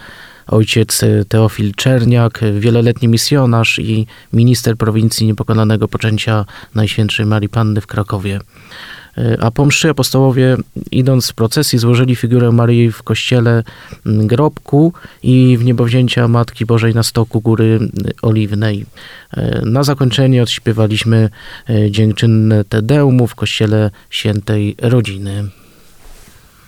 ojciec 0.47 1.01
Teofil 1.29 1.75
Czerniak, 1.75 2.41
wieloletni 2.59 3.09
misjonarz 3.09 3.79
i 3.79 4.07
minister 4.33 4.77
prowincji 4.77 5.27
niepokonanego 5.27 5.89
poczęcia 5.89 6.45
Najświętszej 6.75 7.27
Marii 7.27 7.49
Panny 7.49 7.81
w 7.81 7.87
Krakowie. 7.87 8.41
E, 9.19 9.37
a 9.41 9.51
po 9.51 9.65
mszy 9.65 9.91
apostołowie, 9.91 10.57
idąc 10.91 11.31
w 11.31 11.35
procesji, 11.35 11.79
złożyli 11.79 12.17
figurę 12.17 12.53
Maryi 12.53 12.93
w 12.93 13.03
kościele 13.03 13.63
Grobku 14.05 14.93
i 15.23 15.57
w 15.59 15.65
niebowzięcia 15.65 16.29
Matki 16.29 16.67
Bożej 16.67 16.95
na 16.95 17.03
stoku 17.03 17.41
Góry 17.41 17.79
Oliwnej. 18.23 18.87
E, 19.37 19.63
na 19.65 19.83
zakończenie 19.83 20.43
odśpiewaliśmy 20.43 21.31
dziękczynne 21.91 22.65
Tedeumu 22.65 23.27
w 23.27 23.35
kościele 23.35 23.91
Świętej 24.11 24.77
Rodziny. 24.83 25.49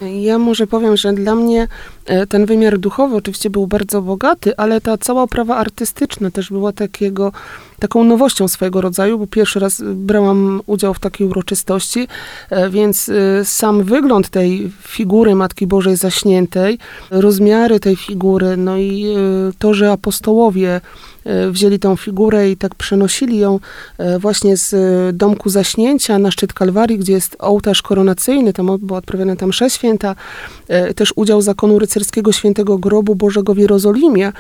Ja 0.00 0.38
może 0.38 0.66
powiem, 0.66 0.96
że 0.96 1.12
dla 1.12 1.34
mnie 1.34 1.68
e, 2.06 2.26
ten 2.26 2.46
wymiar 2.46 2.78
duchowy 2.78 3.16
oczywiście 3.16 3.50
był 3.50 3.66
bardzo 3.66 4.02
bogaty, 4.02 4.56
ale 4.56 4.80
ta 4.80 4.98
cała 4.98 5.22
oprawa 5.22 5.56
artystyczna 5.56 6.30
też 6.30 6.50
była 6.50 6.72
takiego, 6.72 7.32
taką 7.78 8.04
nowością 8.04 8.48
swojego 8.48 8.80
rodzaju, 8.80 9.18
bo 9.18 9.26
pierwszy 9.26 9.60
raz 9.60 9.82
brałam 9.94 10.60
udział 10.66 10.94
w 10.94 11.00
takiej 11.00 11.26
uroczystości, 11.26 12.08
e, 12.50 12.70
więc 12.70 13.08
e, 13.08 13.44
sam 13.44 13.84
wygląd 13.84 14.28
tej 14.28 14.70
figury 14.82 15.34
Matki 15.34 15.66
Bożej 15.66 15.96
Zaśniętej, 15.96 16.78
rozmiary 17.10 17.80
tej 17.80 17.96
figury, 17.96 18.56
no 18.56 18.78
i 18.78 19.16
to, 19.58 19.74
że 19.74 19.92
apostołowie 19.92 20.80
E, 21.28 21.50
wzięli 21.50 21.78
tą 21.78 21.96
figurę 21.96 22.50
i 22.50 22.56
tak 22.56 22.74
przenosili 22.74 23.38
ją 23.38 23.60
e, 23.98 24.18
właśnie 24.18 24.56
z 24.56 24.74
e, 24.74 25.12
domku 25.12 25.48
zaśnięcia 25.50 26.18
na 26.18 26.30
szczyt 26.30 26.52
Kalwarii, 26.52 26.98
gdzie 26.98 27.12
jest 27.12 27.36
ołtarz 27.38 27.82
koronacyjny, 27.82 28.52
tam 28.52 28.78
była 28.78 28.98
odprawiana 28.98 29.36
tam 29.36 29.48
msza 29.48 29.68
święta, 29.68 30.14
też 30.96 31.12
udział 31.16 31.42
zakonu 31.42 31.78
rycerskiego 31.78 32.32
świętego 32.32 32.78
grobu 32.78 33.14
Bożego 33.14 33.54
w 33.54 33.58
Jerozolimie, 33.58 34.32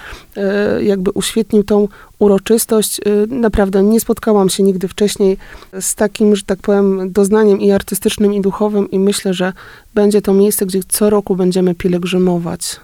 jakby 0.80 1.10
uświetnił 1.10 1.64
tą 1.64 1.88
uroczystość. 2.18 3.00
Naprawdę 3.28 3.82
nie 3.82 4.00
spotkałam 4.00 4.48
się 4.48 4.62
nigdy 4.62 4.88
wcześniej 4.88 5.36
z 5.80 5.94
takim, 5.94 6.36
że 6.36 6.42
tak 6.42 6.58
powiem, 6.58 7.12
doznaniem 7.12 7.60
i 7.60 7.70
artystycznym, 7.70 8.34
i 8.34 8.40
duchowym 8.40 8.90
i 8.90 8.98
myślę, 8.98 9.34
że 9.34 9.52
będzie 9.94 10.22
to 10.22 10.34
miejsce, 10.34 10.66
gdzie 10.66 10.80
co 10.88 11.10
roku 11.10 11.36
będziemy 11.36 11.74
pielgrzymować, 11.74 12.76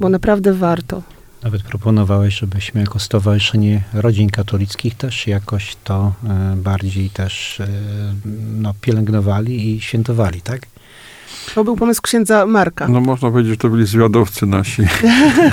bo 0.00 0.08
naprawdę 0.08 0.52
warto. 0.52 1.02
Nawet 1.42 1.62
proponowałeś, 1.62 2.38
żebyśmy 2.38 2.80
jako 2.80 2.98
Stowarzyszenie 2.98 3.82
Rodzin 3.92 4.30
Katolickich 4.30 4.94
też 4.94 5.26
jakoś 5.26 5.76
to 5.84 6.12
e, 6.24 6.56
bardziej 6.56 7.10
też 7.10 7.60
e, 7.60 7.68
no, 8.58 8.74
pielęgnowali 8.80 9.74
i 9.74 9.80
świętowali, 9.80 10.42
tak? 10.42 10.60
To 11.54 11.64
był 11.64 11.76
pomysł 11.76 12.02
księdza 12.02 12.46
Marka. 12.46 12.88
No 12.88 13.00
można 13.00 13.30
powiedzieć, 13.30 13.50
że 13.52 13.56
to 13.56 13.68
byli 13.68 13.86
zwiadowcy 13.86 14.46
nasi. 14.46 14.82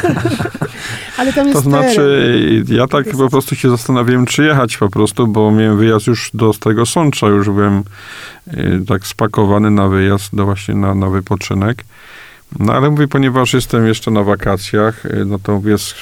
Ale 1.17 1.33
tam 1.33 1.47
jest 1.47 1.63
To 1.63 1.69
znaczy, 1.69 2.63
ja 2.67 2.87
tak 2.87 3.05
po 3.17 3.29
prostu 3.29 3.55
się 3.55 3.69
zastanawiałem, 3.69 4.25
czy 4.25 4.43
jechać 4.43 4.77
po 4.77 4.89
prostu, 4.89 5.27
bo 5.27 5.51
miałem 5.51 5.77
wyjazd 5.77 6.07
już 6.07 6.31
do 6.33 6.53
tego 6.53 6.85
Sącza, 6.85 7.27
już 7.27 7.49
byłem 7.49 7.83
y, 8.53 8.81
tak 8.87 9.07
spakowany 9.07 9.71
na 9.71 9.87
wyjazd, 9.87 10.35
do 10.35 10.45
właśnie 10.45 10.75
na, 10.75 10.95
na 10.95 11.09
wypoczynek. 11.09 11.83
No 12.59 12.73
ale 12.73 12.89
mówię, 12.89 13.07
ponieważ 13.07 13.53
jestem 13.53 13.87
jeszcze 13.87 14.11
na 14.11 14.23
wakacjach, 14.23 15.05
y, 15.05 15.25
no 15.25 15.39
to 15.39 15.61
jest, 15.65 15.95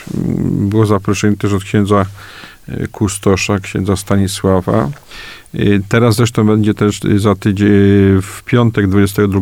było 0.47 0.85
zaproszenie 0.85 1.37
też 1.37 1.53
od 1.53 1.63
księdza 1.63 2.05
y, 2.69 2.87
kustosza, 2.91 3.59
księdza 3.59 3.95
Stanisława. 3.95 4.89
Y, 5.55 5.81
teraz 5.89 6.15
zresztą 6.15 6.47
będzie 6.47 6.73
też 6.73 6.99
za 7.17 7.35
tydzień, 7.35 7.69
w 8.21 8.41
piątek 8.45 8.87
22 8.87 9.41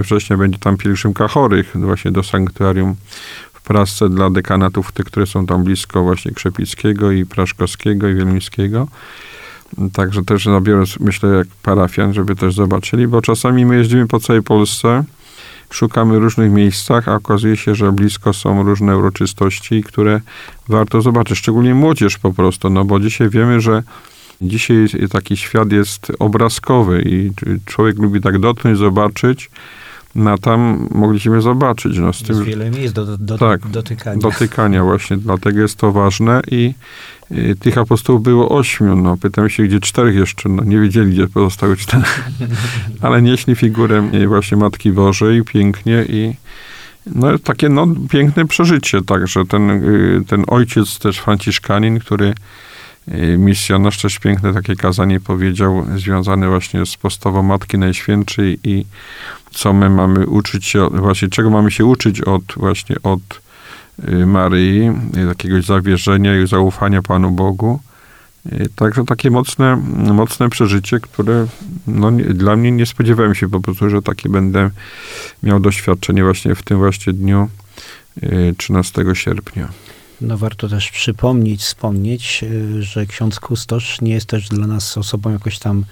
września 0.00 0.36
będzie 0.36 0.58
tam 0.58 0.76
pielgrzymka 0.76 1.28
chorych 1.28 1.72
właśnie 1.74 2.12
do 2.12 2.22
sanktuarium 2.22 2.96
w 3.52 3.62
Prasce 3.62 4.08
dla 4.08 4.30
dekanatów, 4.30 4.92
tych, 4.92 5.06
które 5.06 5.26
są 5.26 5.46
tam 5.46 5.64
blisko 5.64 6.02
właśnie 6.02 6.32
Krzepickiego 6.32 7.12
i 7.12 7.26
Praszkowskiego 7.26 8.08
i 8.08 8.14
Wielmińskiego. 8.14 8.88
Także 9.92 10.24
też 10.24 10.44
zabiorę, 10.44 10.84
myślę, 11.00 11.28
jak 11.28 11.46
parafian, 11.62 12.12
żeby 12.12 12.36
też 12.36 12.54
zobaczyli, 12.54 13.06
bo 13.06 13.22
czasami 13.22 13.66
my 13.66 13.76
jeździmy 13.76 14.06
po 14.06 14.20
całej 14.20 14.42
Polsce, 14.42 15.04
szukamy 15.70 16.18
różnych 16.18 16.52
miejscach, 16.52 17.08
a 17.08 17.14
okazuje 17.14 17.56
się, 17.56 17.74
że 17.74 17.92
blisko 17.92 18.32
są 18.32 18.62
różne 18.62 18.96
uroczystości, 18.96 19.82
które 19.82 20.20
warto 20.68 21.02
zobaczyć, 21.02 21.38
szczególnie 21.38 21.74
młodzież 21.74 22.18
po 22.18 22.32
prostu, 22.32 22.70
no 22.70 22.84
bo 22.84 23.00
dzisiaj 23.00 23.30
wiemy, 23.30 23.60
że 23.60 23.82
dzisiaj 24.40 24.86
taki 25.10 25.36
świat 25.36 25.72
jest 25.72 26.12
obrazkowy 26.18 27.02
i 27.06 27.30
człowiek 27.64 27.98
lubi 27.98 28.20
tak 28.20 28.38
dotknąć, 28.38 28.78
zobaczyć, 28.78 29.50
no 30.16 30.38
tam 30.38 30.88
mogliśmy 30.94 31.42
zobaczyć. 31.42 31.98
No, 31.98 32.12
z 32.12 32.22
tym, 32.22 32.36
jest 32.36 32.48
wiele 32.48 32.70
miejsc 32.70 32.94
do, 32.94 33.16
do, 33.16 33.38
tak, 33.38 33.66
dotykania. 33.66 34.20
Dotykania 34.20 34.84
właśnie, 34.84 35.16
dlatego 35.16 35.60
jest 35.60 35.76
to 35.76 35.92
ważne 35.92 36.42
i 36.50 36.74
y, 37.32 37.56
tych 37.60 37.78
apostołów 37.78 38.22
było 38.22 38.48
ośmiu, 38.48 38.96
no 38.96 39.16
pytam 39.16 39.48
się, 39.48 39.62
gdzie 39.62 39.80
czterech 39.80 40.14
jeszcze, 40.14 40.48
no 40.48 40.64
nie 40.64 40.80
wiedzieli, 40.80 41.12
gdzie 41.12 41.28
pozostały 41.28 41.76
cztery, 41.76 42.04
ale 43.02 43.22
nieśli 43.22 43.56
figurę 43.56 44.10
y, 44.14 44.26
właśnie 44.26 44.56
Matki 44.56 44.92
Bożej 44.92 45.44
pięknie 45.44 46.04
i 46.08 46.34
no 47.14 47.38
takie 47.38 47.68
no, 47.68 47.86
piękne 48.10 48.46
przeżycie, 48.46 49.02
także 49.02 49.44
ten, 49.44 49.70
y, 49.70 50.22
ten 50.26 50.44
ojciec 50.46 50.98
też 50.98 51.18
franciszkanin, 51.18 51.98
który 51.98 52.34
misjonarz 53.38 54.02
też 54.02 54.18
piękne 54.18 54.54
takie 54.54 54.76
kazanie 54.76 55.20
powiedział, 55.20 55.86
związane 55.96 56.48
właśnie 56.48 56.86
z 56.86 56.96
postawą 56.96 57.42
Matki 57.42 57.78
Najświętszej 57.78 58.58
i 58.64 58.84
co 59.50 59.72
my 59.72 59.90
mamy 59.90 60.26
uczyć 60.26 60.64
się, 60.66 60.88
właśnie 60.88 61.28
czego 61.28 61.50
mamy 61.50 61.70
się 61.70 61.84
uczyć 61.84 62.20
od 62.20 62.42
właśnie 62.56 62.96
od 63.02 63.20
y, 64.08 64.26
Maryi, 64.26 64.90
jakiegoś 65.28 65.64
zawierzenia 65.64 66.40
i 66.42 66.46
zaufania 66.46 67.02
Panu 67.02 67.30
Bogu. 67.30 67.80
Także 68.76 69.04
takie 69.04 69.30
mocne, 69.30 69.76
mocne 70.12 70.48
przeżycie, 70.48 71.00
które 71.00 71.46
no, 71.86 72.10
dla 72.12 72.56
mnie 72.56 72.72
nie 72.72 72.86
spodziewałem 72.86 73.34
się 73.34 73.48
po 73.48 73.60
prostu, 73.60 73.90
że 73.90 74.02
takie 74.02 74.28
będę 74.28 74.70
miał 75.42 75.60
doświadczenie 75.60 76.24
właśnie 76.24 76.54
w 76.54 76.62
tym 76.62 76.78
właśnie 76.78 77.12
dniu 77.12 77.48
13 78.56 79.02
y, 79.02 79.16
sierpnia. 79.16 79.68
No 80.20 80.38
warto 80.38 80.68
też 80.68 80.90
przypomnieć, 80.90 81.60
wspomnieć, 81.60 82.44
y, 82.44 82.82
że 82.82 83.06
ksiądz 83.06 83.40
Kustosz 83.40 84.00
nie 84.00 84.12
jest 84.12 84.26
też 84.26 84.48
dla 84.48 84.66
nas 84.66 84.98
osobą 84.98 85.30
jakoś 85.30 85.58
tam 85.58 85.84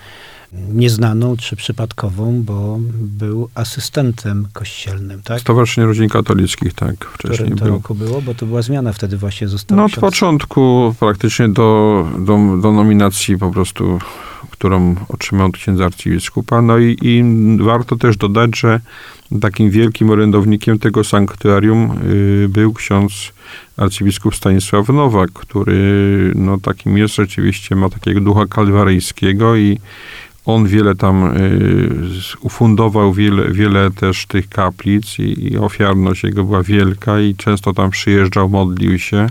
nieznaną 0.68 1.36
czy 1.36 1.56
przypadkową, 1.56 2.42
bo 2.42 2.78
był 2.94 3.48
asystentem 3.54 4.48
kościelnym, 4.52 5.22
tak? 5.22 5.40
Stowarzyszenie 5.40 5.86
Rodzin 5.86 6.08
Katolickich, 6.08 6.74
tak, 6.74 7.04
wcześniej 7.04 7.50
w 7.50 7.58
to 7.58 7.64
był. 7.64 7.74
roku 7.74 7.94
było, 7.94 8.22
bo 8.22 8.34
to 8.34 8.46
była 8.46 8.62
zmiana 8.62 8.92
wtedy 8.92 9.16
właśnie 9.16 9.48
została. 9.48 9.80
No 9.80 9.86
od 9.86 9.94
początku 9.94 10.94
praktycznie 11.00 11.48
do, 11.48 12.08
do, 12.18 12.38
do 12.62 12.72
nominacji 12.72 13.38
po 13.38 13.50
prostu, 13.50 13.98
którą 14.50 14.94
otrzymał 15.08 15.50
księdza 15.50 15.84
arcybiskupa. 15.84 16.62
No 16.62 16.78
i, 16.78 16.96
i 17.02 17.24
warto 17.58 17.96
też 17.96 18.16
dodać, 18.16 18.58
że 18.58 18.80
takim 19.40 19.70
wielkim 19.70 20.10
orędownikiem 20.10 20.78
tego 20.78 21.04
sanktuarium 21.04 21.98
y, 22.44 22.48
był 22.48 22.72
ksiądz 22.72 23.12
arcybiskup 23.76 24.34
Stanisław 24.34 24.88
Nowak, 24.88 25.32
który 25.32 26.32
no 26.34 26.58
takim 26.58 26.98
jest 26.98 27.14
rzeczywiście, 27.14 27.76
ma 27.76 27.88
takiego 27.88 28.20
ducha 28.20 28.46
kalwaryjskiego 28.46 29.56
i 29.56 29.78
on 30.44 30.66
wiele 30.66 30.94
tam 30.94 31.36
y, 31.36 31.90
ufundował, 32.40 33.12
wiele, 33.12 33.52
wiele 33.52 33.90
też 33.90 34.26
tych 34.26 34.48
kaplic 34.48 35.18
i, 35.18 35.52
i 35.52 35.58
ofiarność 35.58 36.22
jego 36.22 36.44
była 36.44 36.62
wielka 36.62 37.20
i 37.20 37.34
często 37.34 37.72
tam 37.72 37.90
przyjeżdżał, 37.90 38.48
modlił 38.48 38.98
się. 38.98 39.26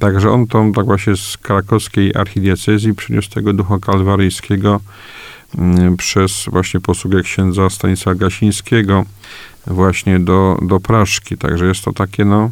Także 0.00 0.30
on 0.30 0.46
tam 0.46 0.72
tak 0.72 0.84
właśnie 0.84 1.16
z 1.16 1.36
krakowskiej 1.36 2.14
archidiecezji 2.14 2.94
przyniósł 2.94 3.30
tego 3.30 3.52
ducha 3.52 3.78
kalwaryjskiego 3.78 4.80
y, 5.54 5.96
przez 5.96 6.44
właśnie 6.50 6.80
posługę 6.80 7.22
księdza 7.22 7.70
Stanisława 7.70 8.18
Gasińskiego 8.18 9.04
właśnie 9.66 10.20
do, 10.20 10.58
do 10.62 10.80
Praszki. 10.80 11.36
Także 11.36 11.66
jest 11.66 11.84
to 11.84 11.92
takie 11.92 12.24
no 12.24 12.50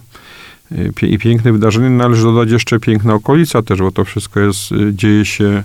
y, 0.72 1.06
i 1.06 1.18
piękne 1.18 1.52
wydarzenie. 1.52 1.90
Należy 1.90 2.22
dodać 2.22 2.50
jeszcze 2.50 2.80
piękna 2.80 3.14
okolica 3.14 3.62
też, 3.62 3.78
bo 3.78 3.92
to 3.92 4.04
wszystko 4.04 4.40
jest, 4.40 4.70
dzieje 4.92 5.24
się 5.24 5.62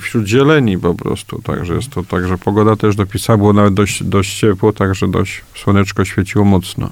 wśród 0.00 0.26
zieleni 0.26 0.78
po 0.78 0.94
prostu. 0.94 1.42
Także 1.42 1.74
jest 1.74 1.88
to 1.90 2.02
tak, 2.02 2.28
że 2.28 2.38
pogoda 2.38 2.76
też 2.76 2.96
dopisała, 2.96 3.36
było 3.36 3.52
nawet 3.52 3.74
dość, 3.74 4.04
dość 4.04 4.38
ciepło, 4.38 4.72
także 4.72 5.08
dość 5.08 5.42
słoneczko 5.54 6.04
świeciło 6.04 6.44
mocno. 6.44 6.90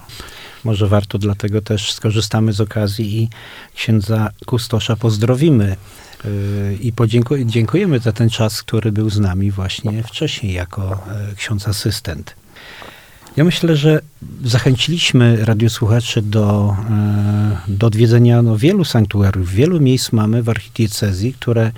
Może 0.67 0.89
warto 0.89 1.19
dlatego 1.19 1.63
też 1.63 1.93
skorzystamy 1.93 2.53
z 2.53 2.61
okazji 2.61 3.23
i 3.23 3.29
księdza 3.75 4.31
Kustosza 4.47 4.97
pozdrowimy 4.97 5.77
yy, 6.25 6.79
i 6.81 6.93
podziękujemy 6.93 7.99
za 7.99 8.13
ten 8.13 8.31
czas, 8.31 8.63
który 8.63 8.93
był 8.93 9.11
z 9.11 9.19
nami 9.19 9.51
właśnie 9.51 10.03
wcześniej 10.03 10.53
jako 10.53 11.05
yy, 11.29 11.35
ksiądz 11.37 11.69
asystent. 11.69 12.35
Ja 13.37 13.45
myślę, 13.45 13.77
że 13.77 14.01
zachęciliśmy 14.45 15.45
radiosłuchaczy 15.45 16.23
do, 16.23 16.77
yy, 17.69 17.77
do 17.77 17.87
odwiedzenia 17.87 18.43
no, 18.43 18.59
wielu 18.59 18.85
sanktuariów. 18.85 19.51
Wielu 19.51 19.81
miejsc 19.81 20.13
mamy 20.13 20.43
w 20.43 20.49
archidiecezji, 20.49 21.33
które 21.33 21.73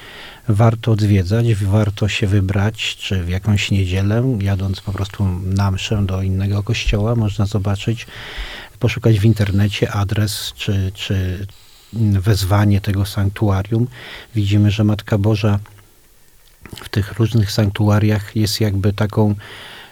warto 0.48 0.92
odwiedzać, 0.92 1.54
warto 1.54 2.08
się 2.08 2.26
wybrać, 2.26 2.96
czy 2.96 3.24
w 3.24 3.28
jakąś 3.28 3.70
niedzielę, 3.70 4.38
jadąc 4.40 4.80
po 4.80 4.92
prostu 4.92 5.28
na 5.44 5.70
mszę 5.70 6.06
do 6.06 6.22
innego 6.22 6.62
kościoła, 6.62 7.14
można 7.14 7.46
zobaczyć, 7.46 8.06
poszukać 8.78 9.20
w 9.20 9.24
internecie 9.24 9.92
adres, 9.92 10.52
czy, 10.56 10.92
czy 10.94 11.46
wezwanie 12.20 12.80
tego 12.80 13.06
sanktuarium. 13.06 13.86
Widzimy, 14.34 14.70
że 14.70 14.84
Matka 14.84 15.18
Boża 15.18 15.58
w 16.76 16.88
tych 16.88 17.12
różnych 17.12 17.52
sanktuariach 17.52 18.36
jest 18.36 18.60
jakby 18.60 18.92
taką 18.92 19.34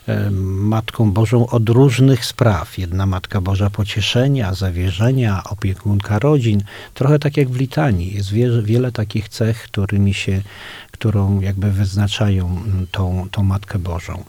e, 0.08 0.30
Matką 0.30 1.12
Bożą 1.12 1.46
od 1.46 1.68
różnych 1.68 2.24
spraw. 2.24 2.78
Jedna 2.78 3.06
Matka 3.06 3.40
Boża 3.40 3.70
pocieszenia, 3.70 4.54
zawierzenia, 4.54 5.44
opiekunka 5.44 6.18
rodzin. 6.18 6.62
Trochę 6.94 7.18
tak 7.18 7.36
jak 7.36 7.48
w 7.48 7.56
litanii. 7.56 8.14
Jest 8.14 8.32
wiele, 8.64 8.92
takich 8.92 9.28
cech, 9.28 9.62
którymi 9.62 10.14
się, 10.14 10.42
którą 10.90 11.40
jakby 11.40 11.72
wyznaczają 11.72 12.62
tą, 12.90 13.28
tą 13.30 13.42
Matkę 13.42 13.78
Bożą 13.78 14.24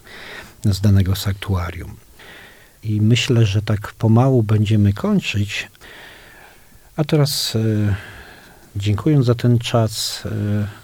z 0.64 0.80
danego 0.80 1.16
sanktuarium. 1.16 2.07
I 2.88 3.00
myślę, 3.00 3.46
że 3.46 3.62
tak 3.62 3.92
pomału 3.92 4.42
będziemy 4.42 4.92
kończyć. 4.92 5.68
A 6.96 7.04
teraz 7.04 7.56
e, 7.56 7.58
dziękując 8.76 9.26
za 9.26 9.34
ten 9.34 9.58
czas 9.58 10.22
e, 10.26 10.30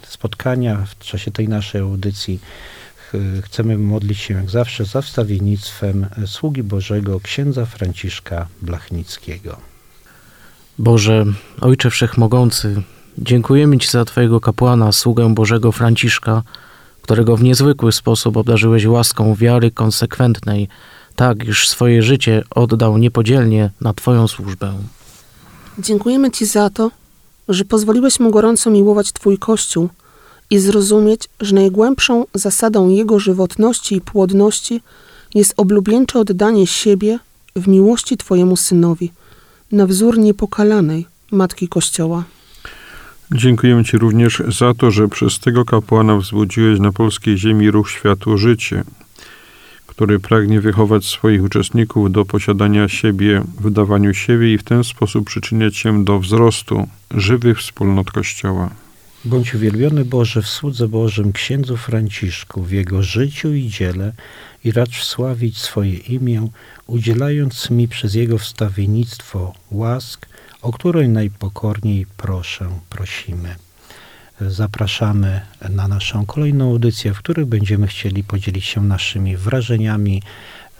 spotkania 0.09 0.87
w 0.87 0.99
czasie 0.99 1.31
tej 1.31 1.49
naszej 1.49 1.81
audycji, 1.81 2.40
ch- 2.97 3.45
chcemy 3.45 3.79
modlić 3.79 4.19
się 4.19 4.35
jak 4.35 4.51
zawsze 4.51 4.85
za 4.85 5.03
wstawiennictwem 5.03 6.07
sługi 6.27 6.62
Bożego 6.62 7.21
księdza 7.21 7.67
Franciszka 7.67 8.47
Blachnickiego. 8.62 9.57
Boże, 10.79 11.25
Ojcze 11.61 11.90
Wszechmogący, 11.90 12.83
dziękujemy 13.19 13.79
Ci 13.79 13.90
za 13.90 14.05
Twojego 14.05 14.40
kapłana, 14.40 14.93
sługę 14.93 15.35
Bożego 15.35 15.73
Franciszka, 15.73 16.43
którego 17.03 17.37
w 17.37 17.43
niezwykły 17.43 17.93
sposób 17.93 18.37
obdarzyłeś 18.37 18.87
łaską 18.87 19.35
wiary 19.35 19.71
konsekwentnej, 19.71 20.69
tak 21.16 21.48
iż 21.48 21.68
swoje 21.68 22.03
życie 22.03 22.42
oddał 22.50 22.98
niepodzielnie 22.98 23.70
na 23.81 23.94
Twoją 23.94 24.29
służbę. 24.29 24.72
Dziękujemy 25.79 26.31
Ci 26.31 26.46
za 26.46 26.70
to, 26.70 26.90
że 27.48 27.64
pozwoliłeś 27.64 28.20
mu 28.20 28.31
gorąco 28.31 28.70
miłować 28.70 29.12
Twój 29.12 29.38
Kościół 29.38 29.88
i 30.50 30.59
zrozumieć, 30.59 31.29
że 31.40 31.55
najgłębszą 31.55 32.24
zasadą 32.35 32.88
jego 32.88 33.18
żywotności 33.18 33.96
i 33.96 34.00
płodności 34.00 34.81
jest 35.35 35.55
oblubieńcze 35.57 36.18
oddanie 36.18 36.66
siebie 36.66 37.18
w 37.57 37.68
miłości 37.68 38.16
Twojemu 38.16 38.57
Synowi, 38.57 39.12
na 39.72 39.87
wzór 39.87 40.18
niepokalanej 40.18 41.07
Matki 41.31 41.68
Kościoła. 41.68 42.24
Dziękujemy 43.33 43.85
Ci 43.85 43.98
również 43.98 44.42
za 44.48 44.74
to, 44.74 44.90
że 44.90 45.09
przez 45.09 45.38
tego 45.38 45.64
kapłana 45.64 46.16
wzbudziłeś 46.16 46.81
na 46.81 46.92
polskiej 46.92 47.38
ziemi 47.38 47.70
ruch 47.70 47.90
Światło 47.90 48.37
Życie, 48.37 48.85
który 49.95 50.21
pragnie 50.21 50.61
wychować 50.61 51.05
swoich 51.05 51.43
uczestników 51.43 52.13
do 52.13 52.25
posiadania 52.25 52.89
siebie 52.89 53.43
w 53.61 53.71
dawaniu 53.71 54.15
siebie 54.15 54.55
i 54.55 54.59
w 54.59 54.63
ten 54.63 54.85
sposób 54.85 55.27
przyczyniać 55.27 55.77
się 55.77 56.05
do 56.05 56.19
wzrostu 56.19 56.89
żywych 57.11 57.59
wspólnot 57.59 58.11
Kościoła. 58.11 58.71
Bądź 59.25 59.55
uwielbiony 59.55 60.05
Boże 60.05 60.43
w 60.43 60.49
słudze 60.49 60.89
Bożym 60.89 61.33
księdzu 61.33 61.77
Franciszku, 61.77 62.63
w 62.63 62.71
jego 62.71 63.03
życiu 63.03 63.55
i 63.55 63.69
dziele 63.69 64.13
i 64.65 64.73
racz 64.73 65.03
sławić 65.03 65.59
swoje 65.59 65.95
imię, 65.95 66.49
udzielając 66.87 67.71
mi 67.71 67.89
przez 67.89 68.15
jego 68.15 68.39
wstawiennictwo 68.39 69.53
łask, 69.71 70.27
o 70.63 70.73
której 70.73 71.09
najpokorniej 71.09 72.07
proszę, 72.17 72.69
prosimy. 72.91 73.55
Zapraszamy 74.40 75.40
na 75.70 75.88
naszą 75.88 76.27
kolejną 76.27 76.70
audycję, 76.70 77.14
w 77.14 77.18
której 77.18 77.47
będziemy 77.47 77.87
chcieli 77.87 78.25
podzielić 78.25 78.64
się 78.64 78.81
naszymi 78.81 79.37
wrażeniami 79.37 80.23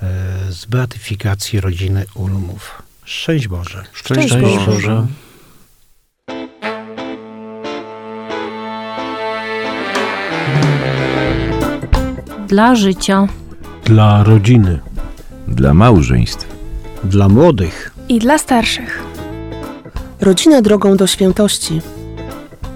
e, 0.03 0.07
z 0.53 0.65
beatyfikacji 0.65 1.61
rodziny 1.61 2.05
Ulmów. 2.15 2.83
Szczęść 3.05 3.49
Boże! 3.49 3.85
Szczęść 3.93 4.29
Szczęść 4.29 4.67
Boże. 4.67 4.71
Boże. 4.71 5.07
dla 12.55 12.75
życia 12.75 13.29
Dla 13.85 14.25
rodziny. 14.25 14.81
Dla 15.49 15.75
małżeństw. 15.75 16.49
Dla 17.05 17.29
młodych 17.29 17.95
i 18.09 18.19
dla 18.19 18.39
starszych. 18.39 19.03
Rodzina 20.21 20.63
drogą 20.63 20.97
do 20.97 21.07
świętości. 21.07 21.81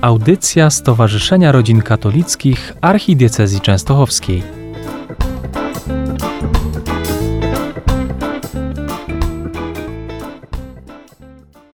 Audycja 0.01 0.71
Stowarzyszenia 0.71 1.53
Rodzin 1.53 1.83
Katolickich 1.83 2.75
Archidiecezji 2.81 3.61
Częstochowskiej. 3.61 4.58